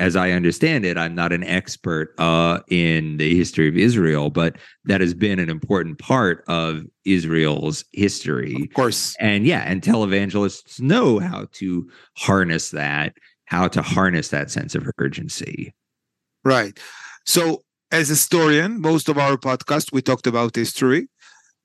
as 0.00 0.16
I 0.16 0.30
understand 0.30 0.86
it, 0.86 0.96
I'm 0.96 1.14
not 1.14 1.30
an 1.30 1.44
expert 1.44 2.14
uh, 2.18 2.60
in 2.68 3.18
the 3.18 3.36
history 3.36 3.68
of 3.68 3.76
Israel, 3.76 4.30
but 4.30 4.56
that 4.86 5.02
has 5.02 5.12
been 5.12 5.38
an 5.38 5.50
important 5.50 5.98
part 5.98 6.42
of 6.48 6.84
Israel's 7.04 7.84
history. 7.92 8.56
Of 8.62 8.74
course. 8.74 9.14
And 9.20 9.46
yeah, 9.46 9.62
and 9.66 9.82
televangelists 9.82 10.80
know 10.80 11.18
how 11.18 11.48
to 11.52 11.88
harness 12.16 12.70
that, 12.70 13.12
how 13.44 13.68
to 13.68 13.82
harness 13.82 14.30
that 14.30 14.50
sense 14.50 14.74
of 14.74 14.88
urgency. 14.96 15.74
Right. 16.44 16.80
So, 17.26 17.62
as 17.92 18.08
a 18.08 18.14
historian, 18.14 18.80
most 18.80 19.08
of 19.10 19.18
our 19.18 19.36
podcast, 19.36 19.92
we 19.92 20.00
talked 20.00 20.26
about 20.26 20.56
history. 20.56 21.08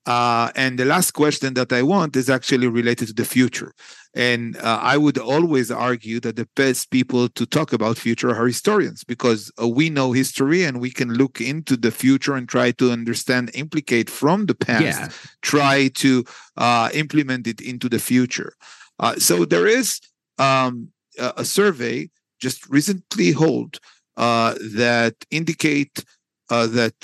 Uh, 0.06 0.52
and 0.54 0.78
the 0.78 0.84
last 0.84 1.10
question 1.10 1.54
that 1.54 1.72
I 1.72 1.82
want 1.82 2.14
is 2.14 2.30
actually 2.30 2.68
related 2.68 3.08
to 3.08 3.14
the 3.14 3.24
future. 3.24 3.72
And 4.14 4.56
uh, 4.58 4.78
I 4.80 4.96
would 4.96 5.18
always 5.18 5.70
argue 5.70 6.20
that 6.20 6.36
the 6.36 6.48
best 6.54 6.90
people 6.90 7.28
to 7.30 7.44
talk 7.44 7.72
about 7.72 7.98
future 7.98 8.30
are 8.30 8.46
historians 8.46 9.02
because 9.02 9.50
uh, 9.60 9.68
we 9.68 9.90
know 9.90 10.12
history 10.12 10.62
and 10.62 10.80
we 10.80 10.90
can 10.90 11.12
look 11.12 11.40
into 11.40 11.76
the 11.76 11.90
future 11.90 12.34
and 12.34 12.48
try 12.48 12.70
to 12.72 12.92
understand, 12.92 13.50
implicate 13.54 14.08
from 14.08 14.46
the 14.46 14.54
past, 14.54 15.00
yeah. 15.00 15.08
try 15.42 15.88
to 15.88 16.24
uh, 16.56 16.88
implement 16.94 17.48
it 17.48 17.60
into 17.60 17.88
the 17.88 17.98
future. 17.98 18.54
Uh, 19.00 19.16
so 19.16 19.44
there 19.44 19.66
is 19.66 20.00
um, 20.38 20.88
a 21.18 21.44
survey 21.44 22.08
just 22.40 22.68
recently 22.70 23.32
held 23.32 23.80
uh, 24.16 24.54
that 24.76 25.14
indicate 25.30 26.04
that 26.48 26.94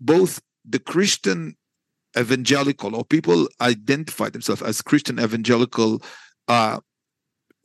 both 0.00 0.40
the 0.64 0.78
Christian 0.78 1.56
evangelical 2.18 2.94
or 2.94 3.04
people 3.04 3.48
identify 3.60 4.28
themselves 4.28 4.62
as 4.62 4.82
Christian 4.82 5.20
evangelical 5.20 6.02
uh, 6.48 6.80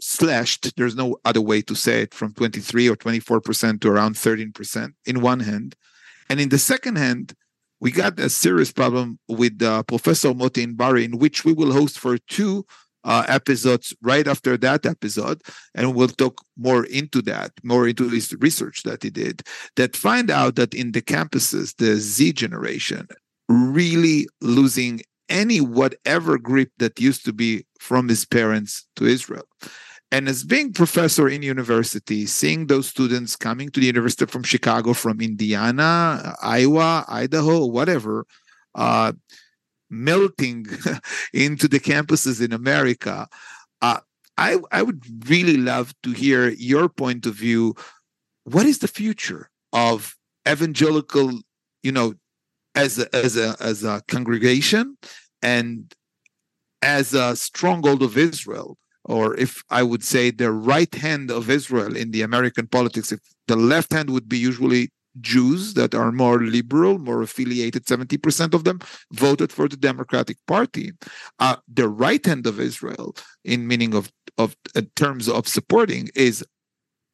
slashed. 0.02 0.76
There's 0.76 0.96
no 0.96 1.18
other 1.26 1.42
way 1.42 1.62
to 1.64 1.76
say 1.76 2.02
it 2.02 2.14
from 2.14 2.34
23 2.34 2.90
or 2.90 2.96
24 2.96 3.42
percent 3.42 3.82
to 3.82 3.90
around 3.90 4.18
13 4.18 4.52
percent 4.52 4.94
in 5.06 5.22
one 5.22 5.42
hand, 5.42 5.76
and 6.30 6.40
in 6.40 6.50
the 6.50 6.60
second 6.60 6.98
hand, 6.98 7.34
we 7.80 7.92
got 7.92 8.20
a 8.20 8.30
serious 8.30 8.72
problem 8.72 9.20
with 9.28 9.62
uh, 9.62 9.84
Professor 9.84 10.34
Moti 10.34 10.66
Inbari, 10.66 11.06
in 11.06 11.18
which 11.18 11.46
we 11.46 11.54
will 11.54 11.72
host 11.72 11.98
for 11.98 12.18
two 12.18 12.66
uh, 13.04 13.26
episodes 13.28 13.96
right 14.02 14.28
after 14.28 14.58
that 14.58 14.86
episode, 14.86 15.42
and 15.74 15.96
we'll 15.96 16.10
talk 16.10 16.42
more 16.58 16.86
into 16.86 17.22
that, 17.22 17.52
more 17.64 17.88
into 17.88 18.10
his 18.10 18.36
research 18.40 18.84
that 18.84 19.04
he 19.04 19.10
did, 19.10 19.42
that 19.78 19.96
find 19.96 20.30
out 20.30 20.56
that 20.56 20.74
in 20.74 20.92
the 20.92 21.02
campuses, 21.02 21.76
the 21.78 21.96
Z 21.96 22.34
generation 22.34 23.08
really 23.50 24.28
losing 24.42 25.02
any 25.28 25.60
whatever 25.60 26.38
grip 26.38 26.72
that 26.78 27.00
used 27.00 27.26
to 27.26 27.34
be 27.34 27.66
from 27.80 28.08
his 28.08 28.26
parents 28.26 28.88
to 28.96 29.06
Israel. 29.06 29.44
And 30.12 30.28
as 30.28 30.44
being 30.44 30.74
professor 30.74 31.30
in 31.30 31.44
university, 31.44 32.26
seeing 32.26 32.66
those 32.66 32.88
students 32.88 33.36
coming 33.36 33.70
to 33.70 33.80
the 33.80 33.86
university 33.86 34.26
from 34.26 34.44
Chicago, 34.44 34.94
from 34.94 35.22
Indiana, 35.22 36.36
Iowa, 36.42 37.06
Idaho, 37.08 37.66
whatever, 37.66 38.26
uh, 38.74 39.14
melting 39.90 40.66
into 41.34 41.68
the 41.68 41.80
campuses 41.80 42.44
in 42.44 42.54
America, 42.54 43.28
uh, 43.84 44.00
I, 44.38 44.58
I 44.72 44.82
would 44.82 45.30
really 45.30 45.58
love 45.58 45.94
to 46.04 46.12
hear 46.12 46.50
your 46.50 46.90
point 46.90 47.28
of 47.28 47.36
view. 47.36 47.76
What 48.46 48.66
is 48.66 48.80
the 48.80 48.88
future 48.88 49.52
of 49.74 50.16
evangelical, 50.48 51.40
you 51.84 51.92
know, 51.92 52.16
as 52.76 53.00
a, 53.00 53.16
as 53.16 53.38
a 53.38 53.56
as 53.60 53.84
a 53.84 54.02
congregation 54.08 54.98
and 55.42 55.94
as 56.82 57.14
a 57.14 57.36
stronghold 57.36 58.02
of 58.02 58.18
Israel, 58.18 58.78
or 59.04 59.36
if 59.38 59.64
I 59.70 59.84
would 59.84 60.04
say 60.04 60.32
the 60.32 60.52
right 60.52 60.94
hand 60.94 61.30
of 61.32 61.50
Israel 61.50 61.96
in 61.96 62.12
the 62.12 62.22
American 62.22 62.68
politics, 62.68 63.12
if 63.12 63.20
the 63.48 63.56
left 63.56 63.92
hand 63.92 64.10
would 64.12 64.30
be 64.30 64.38
usually 64.38 64.90
Jews 65.20 65.74
that 65.74 65.94
are 65.96 66.12
more 66.12 66.40
liberal, 66.42 67.00
more 67.00 67.22
affiliated, 67.22 67.86
70% 67.86 68.54
of 68.54 68.64
them 68.64 68.80
voted 69.12 69.52
for 69.52 69.68
the 69.68 69.76
Democratic 69.76 70.38
Party. 70.48 70.92
Uh, 71.40 71.58
the 71.68 71.90
right 71.90 72.24
hand 72.26 72.46
of 72.48 72.60
Israel, 72.60 73.16
in 73.44 73.68
meaning 73.68 73.96
of, 73.96 74.12
of 74.38 74.56
terms 74.96 75.28
of 75.28 75.48
supporting, 75.48 76.10
is 76.16 76.46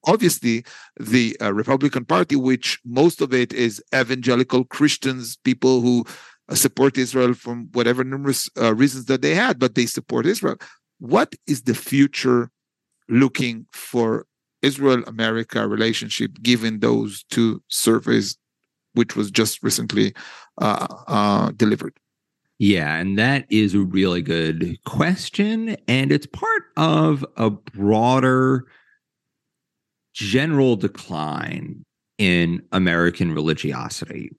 obviously 0.06 0.66
the 1.00 1.36
uh, 1.42 1.54
Republican 1.54 2.06
Party, 2.06 2.36
which 2.36 2.80
most 2.86 3.22
of 3.22 3.34
it 3.34 3.54
is 3.54 3.82
evangelical 3.94 4.64
Christians, 4.64 5.38
people 5.38 5.82
who 5.82 6.06
uh, 6.50 6.56
support 6.56 6.98
Israel 6.98 7.34
from 7.34 7.70
whatever 7.74 8.04
numerous 8.04 8.50
uh, 8.60 8.74
reasons 8.76 9.06
that 9.06 9.22
they 9.22 9.36
had, 9.36 9.60
but 9.60 9.76
they 9.76 9.86
support 9.86 10.26
Israel. 10.26 10.58
What 11.00 11.36
is 11.48 11.64
the 11.64 11.76
future 11.76 12.52
looking 13.10 13.66
for 13.72 14.26
Israel 14.62 15.04
America 15.08 15.68
relationship 15.68 16.42
given 16.42 16.80
those 16.80 17.24
two 17.30 17.62
surveys, 17.68 18.38
which 18.94 19.16
was 19.16 19.30
just 19.30 19.62
recently 19.62 20.14
uh, 20.62 20.88
uh, 21.08 21.52
delivered? 21.52 21.98
Yeah, 22.58 22.96
and 22.96 23.20
that 23.20 23.46
is 23.50 23.74
a 23.74 23.82
really 23.82 24.22
good 24.22 24.82
question. 24.86 25.76
And 25.88 26.12
it's 26.12 26.26
part 26.26 26.64
of 26.78 27.26
a 27.36 27.50
broader 27.50 28.66
general 30.16 30.78
decline 30.78 31.86
in 32.18 32.64
American 32.72 33.34
religiosity. 33.34 34.32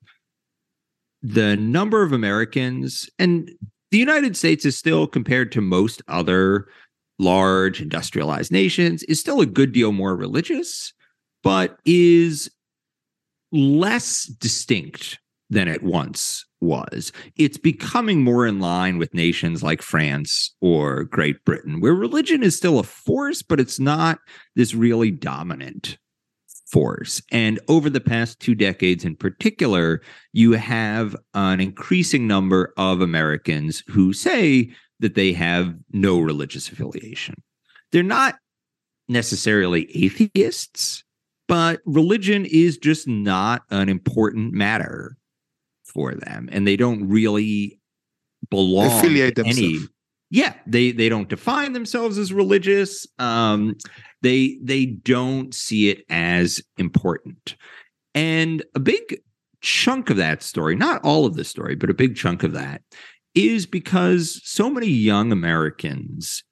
The 1.23 1.57
number 1.57 2.03
of 2.03 2.13
Americans, 2.13 3.09
and 3.19 3.51
the 3.91 3.99
United 3.99 4.37
States 4.37 4.65
is 4.65 4.77
still, 4.77 5.07
compared 5.07 5.53
to 5.53 5.61
most 5.61 6.03
other 6.09 6.67
large 7.19 7.81
industrialized 7.81 8.51
nations, 8.51 9.03
is 9.05 9.21
still 9.21 9.41
a 9.41 9.47
good 9.47 9.73
deal 9.73 9.93
more 9.93 10.17
religious, 10.17 10.95
but 11.43 11.79
is 11.85 12.51
less 13.53 14.25
distinct 14.25 15.19
than 15.49 15.69
it 15.69 15.83
once 15.83 16.45
was. 16.61 17.13
It's 17.37 17.59
becoming 17.59 18.23
more 18.23 18.47
in 18.47 18.59
line 18.59 18.99
with 18.99 19.15
nations 19.15 19.63
like 19.63 19.83
France 19.83 20.55
or 20.61 21.05
Great 21.05 21.45
Britain, 21.45 21.81
where 21.81 21.95
religion 21.95 22.43
is 22.43 22.57
still 22.57 22.79
a 22.79 22.83
force, 22.83 23.43
but 23.43 23.61
it's 23.61 23.79
not 23.79 24.19
this 24.55 24.75
really 24.75 25.11
dominant 25.11 25.99
force. 26.67 27.23
And 27.31 27.61
over 27.69 27.89
the 27.89 28.01
past 28.01 28.41
two 28.41 28.55
decades 28.55 29.05
in 29.05 29.15
particular, 29.17 30.03
you 30.33 30.53
have 30.53 31.15
an 31.35 31.61
increasing 31.61 32.27
number 32.27 32.73
of 32.77 33.01
Americans 33.01 33.85
who 33.87 34.13
say 34.13 34.71
that 34.99 35.15
they 35.15 35.33
have 35.33 35.75
no 35.93 36.19
religious 36.19 36.69
affiliation. 36.69 37.37
They're 37.93 38.03
not 38.03 38.37
necessarily 39.09 39.89
atheists, 39.95 41.05
but 41.47 41.81
religion 41.85 42.45
is 42.47 42.77
just 42.77 43.07
not 43.07 43.63
an 43.71 43.89
important 43.89 44.53
matter 44.53 45.17
for 45.97 46.15
them 46.15 46.47
and 46.53 46.69
they 46.69 46.77
don't 46.77 47.09
really 47.09 47.81
belong 48.51 48.99
affiliate 48.99 49.35
themselves. 49.35 49.59
any 49.59 49.79
yeah 50.31 50.53
they 50.67 50.93
they 50.93 51.09
don't 51.09 51.31
define 51.31 51.73
themselves 51.73 52.19
as 52.19 52.35
religious 52.35 53.07
um 53.19 53.75
they 54.21 54.59
they 54.63 54.85
don't 54.85 55.55
see 55.55 55.89
it 55.89 56.05
as 56.11 56.61
important 56.77 57.57
and 58.15 58.63
a 58.75 58.79
big 58.79 59.23
chunk 59.63 60.11
of 60.11 60.19
that 60.19 60.43
story 60.43 60.77
not 60.77 61.03
all 61.03 61.25
of 61.25 61.35
the 61.35 61.45
story 61.45 61.75
but 61.75 61.89
a 61.89 61.95
big 61.95 62.15
chunk 62.15 62.43
of 62.43 62.53
that 62.53 62.83
is 63.35 63.65
because 63.65 64.39
so 64.45 64.69
many 64.69 64.89
young 64.89 65.33
americans 65.33 66.45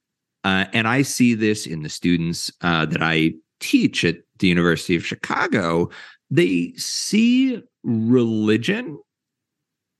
uh, 0.44 0.64
and 0.72 0.88
i 0.88 1.02
see 1.02 1.34
this 1.34 1.66
in 1.66 1.82
the 1.82 1.90
students 1.90 2.50
uh, 2.62 2.86
that 2.86 3.02
i 3.02 3.30
teach 3.60 4.06
at 4.06 4.16
the 4.38 4.48
university 4.48 4.96
of 4.96 5.04
chicago 5.04 5.90
they 6.30 6.72
see 6.76 7.62
religion 7.84 8.98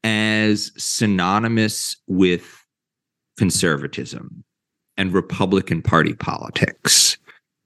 as 0.04 0.70
synonymous 0.76 1.96
with 2.06 2.64
conservatism 3.36 4.44
and 4.96 5.12
Republican 5.12 5.82
Party 5.82 6.14
politics. 6.14 7.16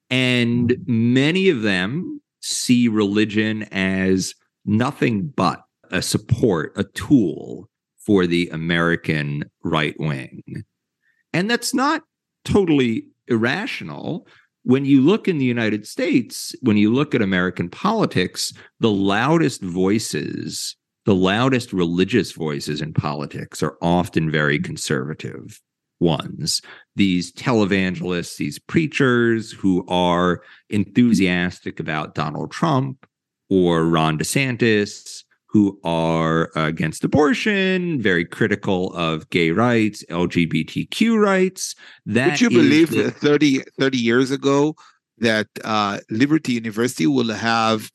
And 0.08 0.76
many 0.86 1.50
of 1.50 1.62
them 1.62 2.22
see 2.40 2.88
religion 2.88 3.64
as 3.64 4.34
nothing 4.64 5.28
but 5.28 5.62
a 5.90 6.00
support, 6.00 6.72
a 6.76 6.84
tool 6.84 7.68
for 7.98 8.26
the 8.26 8.48
American 8.50 9.44
right 9.62 9.94
wing. 9.98 10.64
And 11.34 11.50
that's 11.50 11.74
not 11.74 12.04
totally 12.44 13.04
irrational. 13.26 14.26
When 14.62 14.84
you 14.84 15.00
look 15.00 15.28
in 15.28 15.38
the 15.38 15.44
United 15.44 15.86
States, 15.86 16.54
when 16.62 16.76
you 16.76 16.92
look 16.92 17.14
at 17.14 17.20
American 17.20 17.68
politics, 17.68 18.52
the 18.80 18.90
loudest 18.90 19.62
voices 19.62 20.76
the 21.08 21.14
loudest 21.14 21.72
religious 21.72 22.32
voices 22.32 22.82
in 22.82 22.92
politics 22.92 23.62
are 23.62 23.78
often 23.80 24.30
very 24.30 24.58
conservative 24.58 25.58
ones. 26.00 26.60
These 26.96 27.32
televangelists, 27.32 28.36
these 28.36 28.58
preachers 28.58 29.50
who 29.50 29.86
are 29.88 30.42
enthusiastic 30.68 31.80
about 31.80 32.14
Donald 32.14 32.50
Trump 32.50 33.06
or 33.48 33.86
Ron 33.86 34.18
DeSantis, 34.18 35.24
who 35.46 35.80
are 35.82 36.50
against 36.54 37.02
abortion, 37.04 38.02
very 38.02 38.26
critical 38.26 38.92
of 38.92 39.30
gay 39.30 39.50
rights, 39.50 40.04
LGBTQ 40.10 41.18
rights. 41.18 41.74
That 42.04 42.32
Would 42.32 42.40
you 42.42 42.50
believe 42.50 42.90
the- 42.90 43.12
30, 43.12 43.60
30 43.80 43.96
years 43.96 44.30
ago 44.30 44.76
that 45.16 45.46
uh, 45.64 46.00
Liberty 46.10 46.52
University 46.52 47.06
will 47.06 47.32
have 47.32 47.90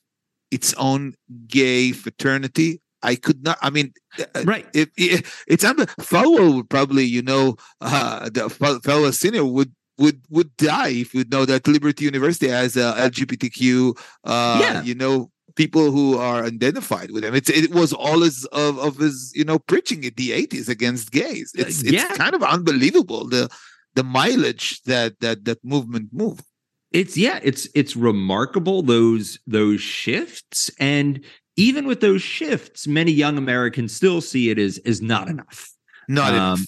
its 0.50 0.74
own 0.80 1.14
gay 1.46 1.92
fraternity? 1.92 2.80
I 3.04 3.16
could 3.16 3.44
not. 3.44 3.58
I 3.62 3.70
mean, 3.70 3.94
uh, 4.20 4.44
right? 4.46 4.68
It, 4.74 4.90
it, 4.98 5.26
it's 5.48 5.64
Falwell 5.64 6.56
would 6.56 6.70
probably, 6.70 7.04
you 7.04 7.22
know, 7.22 7.56
uh, 7.82 8.30
the 8.30 8.48
Falwell 8.50 9.14
Senior 9.14 9.46
would 9.46 9.74
would 9.98 10.22
would 10.30 10.56
die 10.58 10.90
if 10.90 11.14
you 11.14 11.26
know 11.32 11.46
that 11.46 11.68
Liberty 11.68 12.06
University 12.06 12.48
has 12.48 12.76
a 12.76 12.94
LGBTQ, 12.98 13.98
uh, 14.24 14.60
yeah. 14.62 14.82
you 14.82 14.96
know, 14.96 15.30
people 15.56 15.92
who 15.92 16.18
are 16.18 16.44
identified 16.44 17.12
with 17.12 17.24
him. 17.24 17.36
It's 17.36 17.50
it 17.50 17.74
was 17.74 17.94
all 17.94 18.22
his 18.22 18.46
of, 18.46 18.80
of 18.80 18.98
his 18.98 19.32
you 19.36 19.44
know 19.44 19.60
preaching 19.60 20.04
in 20.04 20.14
the 20.16 20.34
eighties 20.34 20.70
against 20.70 21.12
gays. 21.12 21.52
It's 21.56 21.84
it's 21.84 21.92
yeah. 21.92 22.16
kind 22.16 22.36
of 22.36 22.44
unbelievable 22.44 23.28
the 23.28 23.50
the 23.96 24.04
mileage 24.04 24.82
that 24.84 25.20
that 25.20 25.46
that 25.46 25.64
movement 25.64 26.10
moved. 26.12 26.46
It's 26.92 27.18
yeah, 27.18 27.40
it's 27.44 27.68
it's 27.74 27.96
remarkable 27.96 28.82
those 28.82 29.40
those 29.48 29.82
shifts 29.82 30.70
and 30.80 31.24
even 31.56 31.86
with 31.86 32.02
those 32.02 32.22
shifts, 32.22 32.88
many 32.88 33.12
young 33.12 33.38
Americans 33.38 33.94
still 33.94 34.22
see 34.22 34.50
it 34.50 34.58
as 34.58 34.78
as 34.80 35.02
not 35.02 35.30
enough. 35.30 35.72
Not 36.08 36.30
um, 36.30 36.36
enough. 36.36 36.60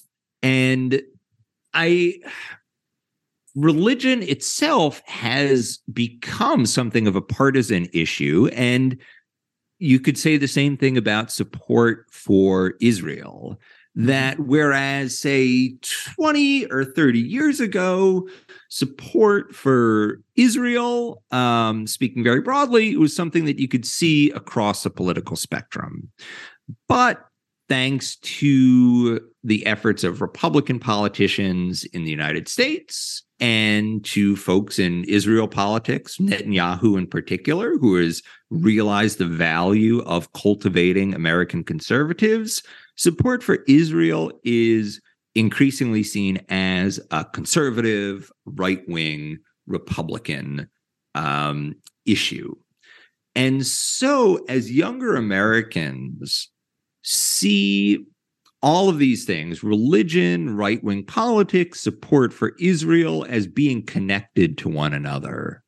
And 0.44 1.02
I 1.74 2.20
religion 3.56 4.22
itself 4.22 5.02
has 5.06 5.80
become 5.92 6.66
something 6.66 7.08
of 7.08 7.16
a 7.16 7.22
partisan 7.22 7.88
issue 7.94 8.50
and 8.54 8.98
you 9.80 10.00
could 10.00 10.18
say 10.18 10.38
the 10.38 10.48
same 10.48 10.78
thing 10.78 10.98
about 10.98 11.32
support 11.32 12.06
for 12.12 12.76
Israel 12.82 13.60
that 13.96 14.40
whereas 14.40 15.18
say 15.18 15.76
20 16.16 16.66
or 16.66 16.84
30 16.84 17.20
years 17.20 17.60
ago 17.60 18.28
support 18.70 19.56
for 19.56 20.22
israel 20.36 21.24
um, 21.32 21.88
speaking 21.88 22.24
very 22.24 22.42
broadly 22.42 22.98
was 22.98 23.16
something 23.16 23.46
that 23.46 23.60
you 23.60 23.68
could 23.68 23.86
see 23.86 24.32
across 24.32 24.84
the 24.84 24.90
political 24.90 25.36
spectrum. 25.36 26.12
But 26.88 27.26
thanks 27.70 28.18
to 28.18 29.20
the 29.44 29.66
efforts 29.66 30.04
of 30.04 30.22
republican 30.22 30.80
politicians 30.80 31.84
in 31.86 32.04
the 32.04 32.12
united 32.12 32.48
states 32.48 33.25
and 33.40 34.04
to 34.06 34.36
folks 34.36 34.80
in 34.80 35.04
Israel 35.06 35.48
politics, 35.48 36.18
Netanyahu 36.18 36.98
in 36.98 37.08
particular, 37.08 37.78
who 37.78 37.96
has 37.98 38.22
realized 38.50 39.18
the 39.18 39.26
value 39.26 40.02
of 40.04 40.32
cultivating 40.34 41.14
American 41.14 41.64
conservatives, 41.64 42.64
support 42.96 43.44
for 43.44 43.60
Israel 43.68 44.32
is 44.44 45.02
increasingly 45.36 46.04
seen 46.04 46.40
as 46.48 47.00
a 47.12 47.26
conservative, 47.26 48.32
right 48.46 48.88
wing, 48.88 49.40
Republican 49.68 50.70
um, 51.14 51.76
issue. 52.06 52.56
And 53.36 53.66
so, 53.66 54.46
as 54.48 54.72
younger 54.72 55.16
Americans 55.18 56.50
see 57.04 58.06
all 58.62 58.90
of 58.90 59.00
these 59.00 59.26
things 59.26 59.64
religion, 59.64 60.56
right 60.56 60.84
wing 60.84 61.06
politics, 61.06 61.82
support 61.82 62.34
for 62.34 62.54
Israel 62.60 63.26
as 63.30 63.48
being 63.48 63.86
connected 63.86 64.58
to 64.60 64.70
one 64.70 64.94
another 64.94 65.64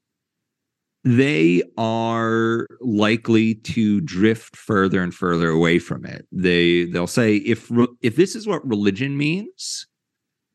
they 1.07 1.63
are 1.77 2.67
likely 2.81 3.55
to 3.55 4.01
drift 4.01 4.57
further 4.57 5.01
and 5.01 5.13
further 5.13 5.49
away 5.49 5.79
from 5.79 6.05
it. 6.05 6.27
They 6.33 6.83
they'll 6.83 7.07
say 7.07 7.37
if 7.37 7.71
if 8.01 8.17
this 8.17 8.35
is 8.35 8.45
what 8.45 8.67
religion 8.67 9.17
means, 9.17 9.87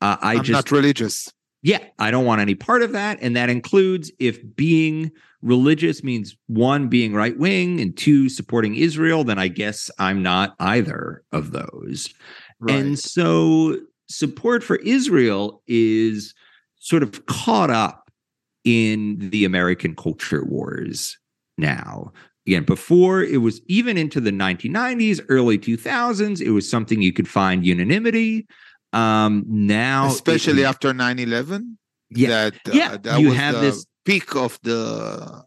uh, 0.03 0.19
I 0.21 0.35
I'm 0.35 0.45
just 0.45 0.71
not 0.71 0.71
religious. 0.71 1.33
Yeah, 1.63 1.85
I 1.99 2.11
don't 2.11 2.25
want 2.25 2.41
any 2.41 2.57
part 2.57 2.83
of 2.83 2.93
that, 2.93 3.19
and 3.21 3.37
that 3.37 3.49
includes 3.49 4.11
if 4.19 4.41
being 4.57 5.13
religious 5.43 6.03
means 6.03 6.37
one 6.47 6.89
being 6.89 7.15
right 7.15 7.39
wing 7.39 7.81
and 7.81 7.97
two 7.97 8.29
supporting 8.29 8.75
Israel, 8.77 9.25
then 9.25 9.39
I 9.39 9.49
guess 9.49 9.91
I'm 9.99 10.23
not 10.23 10.55
either 10.59 11.23
of 11.33 11.53
those. 11.53 12.13
Right. 12.61 12.77
And 12.77 12.99
so 12.99 13.77
support 14.09 14.63
for 14.63 14.77
Israel 14.77 15.63
is 15.67 16.35
sort 16.79 17.03
of 17.03 17.27
caught 17.27 17.71
up 17.71 18.11
in 18.65 19.19
the 19.19 19.45
American 19.45 19.95
culture 19.95 20.45
wars 20.45 21.19
now. 21.59 22.13
Again, 22.47 22.65
before 22.65 23.23
it 23.23 23.41
was 23.41 23.61
even 23.67 23.97
into 23.97 24.21
the 24.21 24.33
1990s, 24.33 25.21
early 25.29 25.59
2000s, 25.59 26.41
it 26.41 26.51
was 26.51 26.69
something 26.69 27.01
you 27.01 27.13
could 27.13 27.29
find 27.29 27.65
unanimity. 27.65 28.47
Um, 28.93 29.45
now, 29.47 30.07
especially 30.07 30.63
it, 30.63 30.67
after 30.67 30.93
9 30.93 31.19
11, 31.19 31.79
yeah, 32.11 32.29
that, 32.29 32.55
uh, 32.69 32.73
yeah, 32.73 32.97
that 32.99 33.21
you 33.21 33.33
have 33.33 33.61
this 33.61 33.87
peak 34.05 34.37
of 34.37 34.59
the 34.63 35.45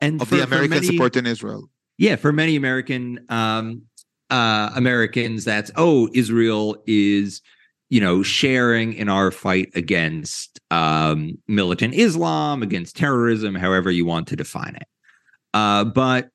and 0.00 0.20
of 0.20 0.28
for, 0.28 0.36
the 0.36 0.42
American 0.42 0.70
many, 0.70 0.86
support 0.86 1.16
in 1.16 1.26
Israel. 1.26 1.68
Yeah, 1.98 2.16
for 2.16 2.32
many 2.32 2.56
American 2.56 3.24
um, 3.28 3.82
uh, 4.30 4.70
Americans, 4.74 5.44
that's 5.44 5.70
oh, 5.76 6.08
Israel 6.12 6.82
is 6.86 7.40
you 7.92 8.00
know, 8.00 8.22
sharing 8.22 8.94
in 8.94 9.10
our 9.10 9.30
fight 9.30 9.68
against 9.74 10.58
um, 10.70 11.36
militant 11.46 11.92
Islam, 11.92 12.62
against 12.62 12.96
terrorism, 12.96 13.54
however 13.54 13.90
you 13.90 14.06
want 14.06 14.28
to 14.28 14.34
define 14.34 14.74
it. 14.76 14.88
Uh, 15.52 15.84
but 15.84 16.30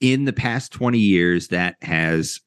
in 0.00 0.26
the 0.26 0.32
past 0.32 0.70
20 0.70 1.00
years, 1.00 1.48
that 1.48 1.74
has 1.82 2.38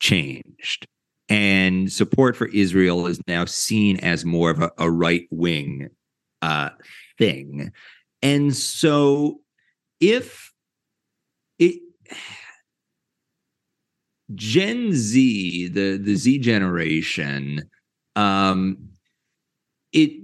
changed. 0.00 0.88
And 1.30 1.92
support 1.92 2.36
for 2.36 2.48
Israel 2.48 3.06
is 3.06 3.20
now 3.28 3.44
seen 3.44 3.98
as 4.00 4.24
more 4.24 4.50
of 4.50 4.60
a, 4.60 4.72
a 4.78 4.90
right 4.90 5.28
wing 5.30 5.88
uh, 6.42 6.70
thing. 7.18 7.70
And 8.20 8.54
so 8.54 9.40
if 10.00 10.52
it, 11.60 11.80
Gen 14.34 14.92
Z, 14.92 15.68
the, 15.68 15.98
the 15.98 16.16
Z 16.16 16.40
generation, 16.40 17.70
um, 18.16 18.76
it, 19.92 20.20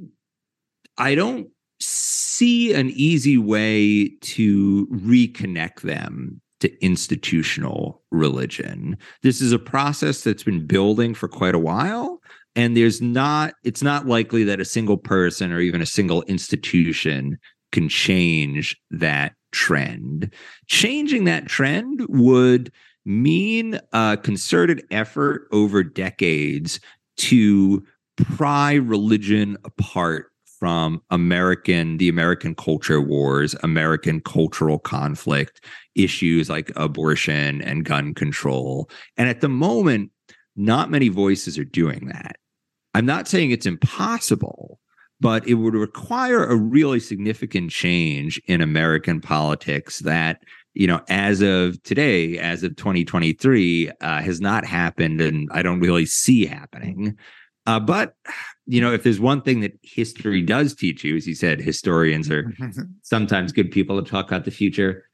I 0.99 1.15
don't 1.15 1.49
see 1.79 2.75
an 2.75 2.91
easy 2.91 3.39
way 3.39 4.09
to 4.23 4.87
reconnect 4.89 5.83
them 5.83 6.41
to 6.61 6.85
institutional 6.85 8.03
religion. 8.11 8.97
This 9.23 9.41
is 9.41 9.53
a 9.53 9.59
process 9.59 10.23
that's 10.23 10.43
been 10.43 10.67
building 10.67 11.15
for 11.15 11.29
quite 11.29 11.55
a 11.55 11.61
while. 11.61 12.21
And 12.55 12.77
there's 12.77 13.03
not, 13.03 13.55
it's 13.65 13.83
not 13.83 14.07
likely 14.07 14.43
that 14.45 14.61
a 14.61 14.65
single 14.65 14.97
person 14.97 15.53
or 15.53 15.61
even 15.61 15.83
a 15.83 15.87
single 15.87 16.23
institution 16.23 17.39
can 17.73 17.89
change 17.89 18.77
that 18.91 19.35
trend. 19.53 20.33
Changing 20.67 21.25
that 21.25 21.47
trend 21.47 22.07
would 22.09 22.73
mean 23.05 23.79
a 23.93 24.19
concerted 24.23 24.85
effort 24.91 25.49
over 25.53 25.85
decades 25.85 26.81
to 27.19 27.85
pry 28.17 28.75
religion 28.75 29.57
apart 29.65 30.33
from 30.59 31.03
American, 31.11 31.99
the 31.99 32.09
American 32.09 32.55
culture 32.55 33.01
wars, 33.01 33.55
American 33.63 34.21
cultural 34.21 34.79
conflict, 34.79 35.65
issues 35.95 36.49
like 36.49 36.73
abortion 36.77 37.63
and 37.63 37.85
gun 37.85 38.15
control. 38.15 38.89
And 39.17 39.29
at 39.29 39.41
the 39.41 39.49
moment, 39.49 40.11
not 40.57 40.91
many 40.91 41.09
voices 41.09 41.59
are 41.59 41.65
doing 41.65 42.07
that. 42.07 42.37
I'm 42.95 43.07
not 43.07 43.29
saying 43.29 43.51
it's 43.51 43.67
impossible, 43.67 44.81
but 45.21 45.47
it 45.47 45.55
would 45.55 45.75
require 45.75 46.45
a 46.45 46.57
really 46.57 47.01
significant 47.01 47.71
change 47.71 48.41
in 48.47 48.61
American 48.61 49.21
politics 49.21 50.01
that 50.01 50.43
you 50.77 50.87
know, 50.87 51.01
as 51.09 51.41
of 51.41 51.83
today, 51.85 52.39
as 52.39 52.63
of 52.63 52.77
2023, 52.77 53.91
uh, 54.03 54.21
has 54.21 54.43
not 54.43 54.67
happened, 54.67 55.23
and 55.23 55.49
I 55.51 55.63
don't 55.63 55.81
really 55.81 56.05
see 56.05 56.45
happening. 56.45 57.17
Uh, 57.67 57.81
but 57.81 58.15
you 58.67 58.81
know, 58.81 58.93
if 58.93 59.03
there's 59.03 59.21
one 59.21 59.43
thing 59.43 59.61
that 59.61 59.79
history 59.83 60.43
does 60.43 60.75
teach 60.75 61.05
you, 61.05 61.17
as 61.17 61.27
you 61.27 61.35
said, 61.35 61.61
historians 61.61 62.31
are 62.31 62.53
sometimes 63.03 63.53
good 63.53 63.71
people 63.71 64.03
to 64.03 64.11
talk 64.11 64.27
about 64.27 64.45
the 64.45 64.51
future. 64.51 65.05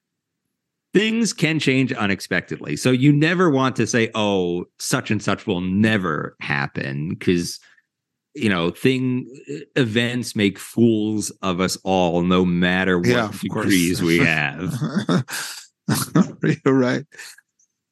Things 0.94 1.32
can 1.32 1.58
change 1.58 1.92
unexpectedly. 1.92 2.76
So 2.76 2.90
you 2.90 3.12
never 3.12 3.48
want 3.48 3.76
to 3.76 3.86
say, 3.86 4.10
oh, 4.14 4.66
such 4.78 5.10
and 5.10 5.22
such 5.22 5.46
will 5.46 5.62
never 5.62 6.36
happen 6.40 7.10
because 7.10 7.60
you 8.34 8.48
know 8.48 8.70
thing 8.70 9.28
events 9.76 10.34
make 10.34 10.58
fools 10.58 11.30
of 11.42 11.60
us 11.60 11.76
all 11.84 12.22
no 12.22 12.46
matter 12.46 12.96
what 12.96 13.06
yeah, 13.06 13.30
degrees 13.42 14.00
we 14.00 14.16
have 14.16 14.72
you're 16.64 16.74
right 16.74 17.04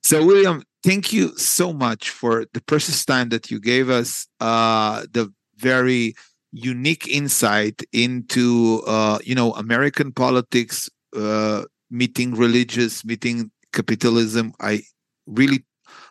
So, 0.03 0.25
William, 0.25 0.65
thank 0.83 1.12
you 1.12 1.37
so 1.37 1.72
much 1.72 2.11
for 2.11 2.47
the 2.53 2.61
precious 2.62 3.05
time 3.05 3.28
that 3.31 3.51
you 3.51 3.61
gave 3.61 3.91
us, 3.91 4.26
uh, 4.41 5.05
the 5.12 5.33
very 5.57 6.14
unique 6.53 7.07
insight 7.09 7.83
into, 7.93 8.83
uh, 8.87 9.18
you 9.24 9.35
know, 9.35 9.53
American 9.53 10.12
politics, 10.12 10.89
uh, 11.16 11.64
meeting 11.91 12.35
religious, 12.35 13.05
meeting 13.05 13.51
capitalism. 13.72 14.53
I 14.61 14.83
really 15.26 15.64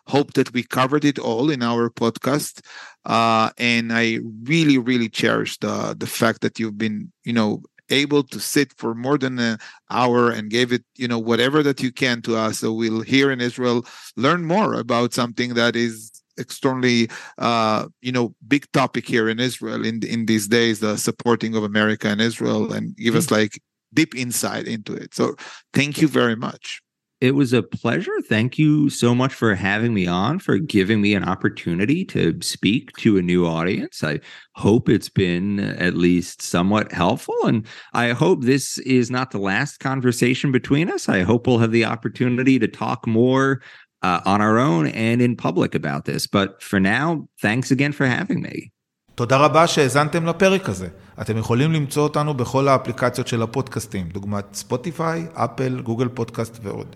hope 0.06 0.32
that 0.34 0.52
we 0.52 0.62
covered 0.62 1.04
it 1.04 1.18
all 1.18 1.50
in 1.50 1.62
our 1.62 1.90
podcast. 1.90 2.60
Uh, 3.04 3.50
and 3.58 3.92
I 3.92 4.18
really, 4.44 4.78
really 4.78 5.08
cherish 5.08 5.58
the 5.58 5.96
the 5.98 6.06
fact 6.06 6.42
that 6.42 6.58
you've 6.58 6.78
been, 6.78 7.12
you 7.24 7.32
know, 7.32 7.62
able 7.90 8.22
to 8.24 8.40
sit 8.40 8.72
for 8.78 8.94
more 8.94 9.18
than 9.18 9.38
an 9.38 9.58
hour 9.90 10.30
and 10.30 10.50
gave 10.50 10.72
it, 10.72 10.84
you 10.96 11.08
know, 11.08 11.18
whatever 11.18 11.62
that 11.62 11.82
you 11.82 11.92
can 11.92 12.22
to 12.22 12.36
us. 12.36 12.58
So 12.58 12.72
we'll 12.72 13.02
here 13.02 13.30
in 13.30 13.40
Israel 13.40 13.86
learn 14.16 14.44
more 14.44 14.74
about 14.74 15.12
something 15.12 15.54
that 15.54 15.76
is 15.76 16.20
extremely 16.38 17.08
uh, 17.38 17.86
you 18.00 18.12
know 18.12 18.34
big 18.48 18.70
topic 18.72 19.06
here 19.06 19.28
in 19.28 19.38
Israel 19.38 19.84
in 19.84 20.02
in 20.04 20.26
these 20.26 20.48
days 20.48 20.80
the 20.80 20.96
supporting 20.96 21.54
of 21.54 21.62
America 21.62 22.08
and 22.08 22.20
Israel 22.20 22.72
and 22.72 22.96
give 22.96 23.14
us 23.14 23.26
mm-hmm. 23.26 23.42
like 23.42 23.62
deep 23.92 24.14
insight 24.14 24.66
into 24.66 24.94
it 24.94 25.12
so 25.14 25.34
thank 25.74 26.00
you 26.00 26.08
very 26.08 26.36
much 26.36 26.80
it 27.21 27.33
was 27.33 27.53
a 27.53 27.63
pleasure. 27.63 28.11
Thank 28.27 28.59
you 28.59 28.89
so 28.89 29.15
much 29.15 29.33
for 29.33 29.55
having 29.55 29.93
me 29.93 30.05
on, 30.05 30.39
for 30.39 30.57
giving 30.57 31.01
me 31.01 31.15
an 31.15 31.23
opportunity 31.23 32.03
to 32.05 32.37
speak 32.41 32.91
to 32.97 33.17
a 33.17 33.21
new 33.21 33.47
audience. 33.47 34.03
I 34.03 34.19
hope 34.55 34.89
it's 34.89 35.09
been 35.09 35.59
at 35.59 35.95
least 35.95 36.41
somewhat 36.41 36.91
helpful. 36.91 37.37
And 37.45 37.65
I 37.93 38.09
hope 38.09 38.43
this 38.43 38.77
is 38.79 39.09
not 39.09 39.31
the 39.31 39.39
last 39.39 39.79
conversation 39.79 40.51
between 40.51 40.91
us. 40.91 41.07
I 41.07 41.21
hope 41.21 41.47
we'll 41.47 41.59
have 41.59 41.71
the 41.71 41.85
opportunity 41.85 42.59
to 42.59 42.67
talk 42.67 43.07
more 43.07 43.61
uh, 44.03 44.21
on 44.25 44.41
our 44.41 44.59
own 44.59 44.87
and 44.87 45.21
in 45.21 45.35
public 45.35 45.73
about 45.73 46.05
this. 46.05 46.27
But 46.27 46.61
for 46.61 46.79
now, 46.79 47.27
thanks 47.41 47.71
again 47.71 47.93
for 47.93 48.05
having 48.05 48.41
me. 48.41 48.71
תודה 49.15 49.37
רבה 49.37 49.67
שהאזנתם 49.67 50.25
לפרק 50.25 50.69
הזה. 50.69 50.87
אתם 51.21 51.37
יכולים 51.37 51.71
למצוא 51.71 52.03
אותנו 52.03 52.33
בכל 52.33 52.67
האפליקציות 52.67 53.27
של 53.27 53.41
הפודקאסטים, 53.41 54.09
דוגמת 54.09 54.45
ספוטיפיי, 54.53 55.27
אפל, 55.33 55.81
גוגל 55.81 56.07
פודקאסט 56.07 56.59
ועוד. 56.63 56.95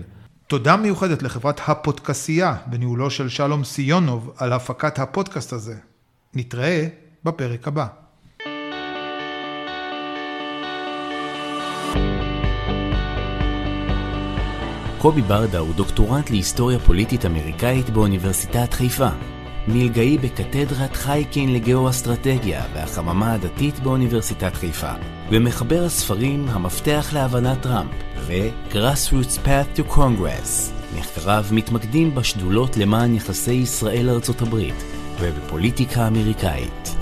תודה 0.47 0.77
מיוחדת 0.77 1.23
לחברת 1.23 1.61
הפודקסייה 1.67 2.57
בניהולו 2.67 3.11
של 3.11 3.29
שלום 3.29 3.65
סיונוב 3.65 4.33
על 4.37 4.53
הפקת 4.53 4.99
הפודקאסט 4.99 5.53
הזה. 5.53 5.77
נתראה 6.35 6.87
בפרק 7.25 7.69
הבא. 7.69 8.04
קובי 15.05 15.23
ברדה 15.23 15.59
הוא 15.59 15.75
דוקטורנט 15.75 16.31
להיסטוריה 16.31 16.79
פוליטית 16.79 17.27
אמריקאית 17.27 17.91
באוניברסיטת 17.91 18.73
חיפה. 18.75 19.09
מלגאי 19.69 20.19
בקתדרת 20.19 20.97
חייקין 20.97 21.53
לגאו-אסטרטגיה 21.53 22.63
והחממה 22.75 23.33
הדתית 23.33 23.79
באוניברסיטת 23.79 24.55
חיפה. 24.55 24.93
ומחבר 25.31 25.85
הספרים 25.85 26.49
המפתח 26.49 27.11
להבנת 27.13 27.63
טראמפ 27.63 27.91
ו-Grassroots 28.27 29.47
Path 29.47 29.79
to 29.79 29.93
Congress. 29.93 30.73
מחקריו 30.99 31.45
מתמקדים 31.51 32.15
בשדולות 32.15 32.77
למען 32.77 33.15
יחסי 33.15 33.53
ישראל-ארצות 33.53 34.43
הברית 34.43 34.85
ובפוליטיקה 35.21 36.07
אמריקאית. 36.07 36.97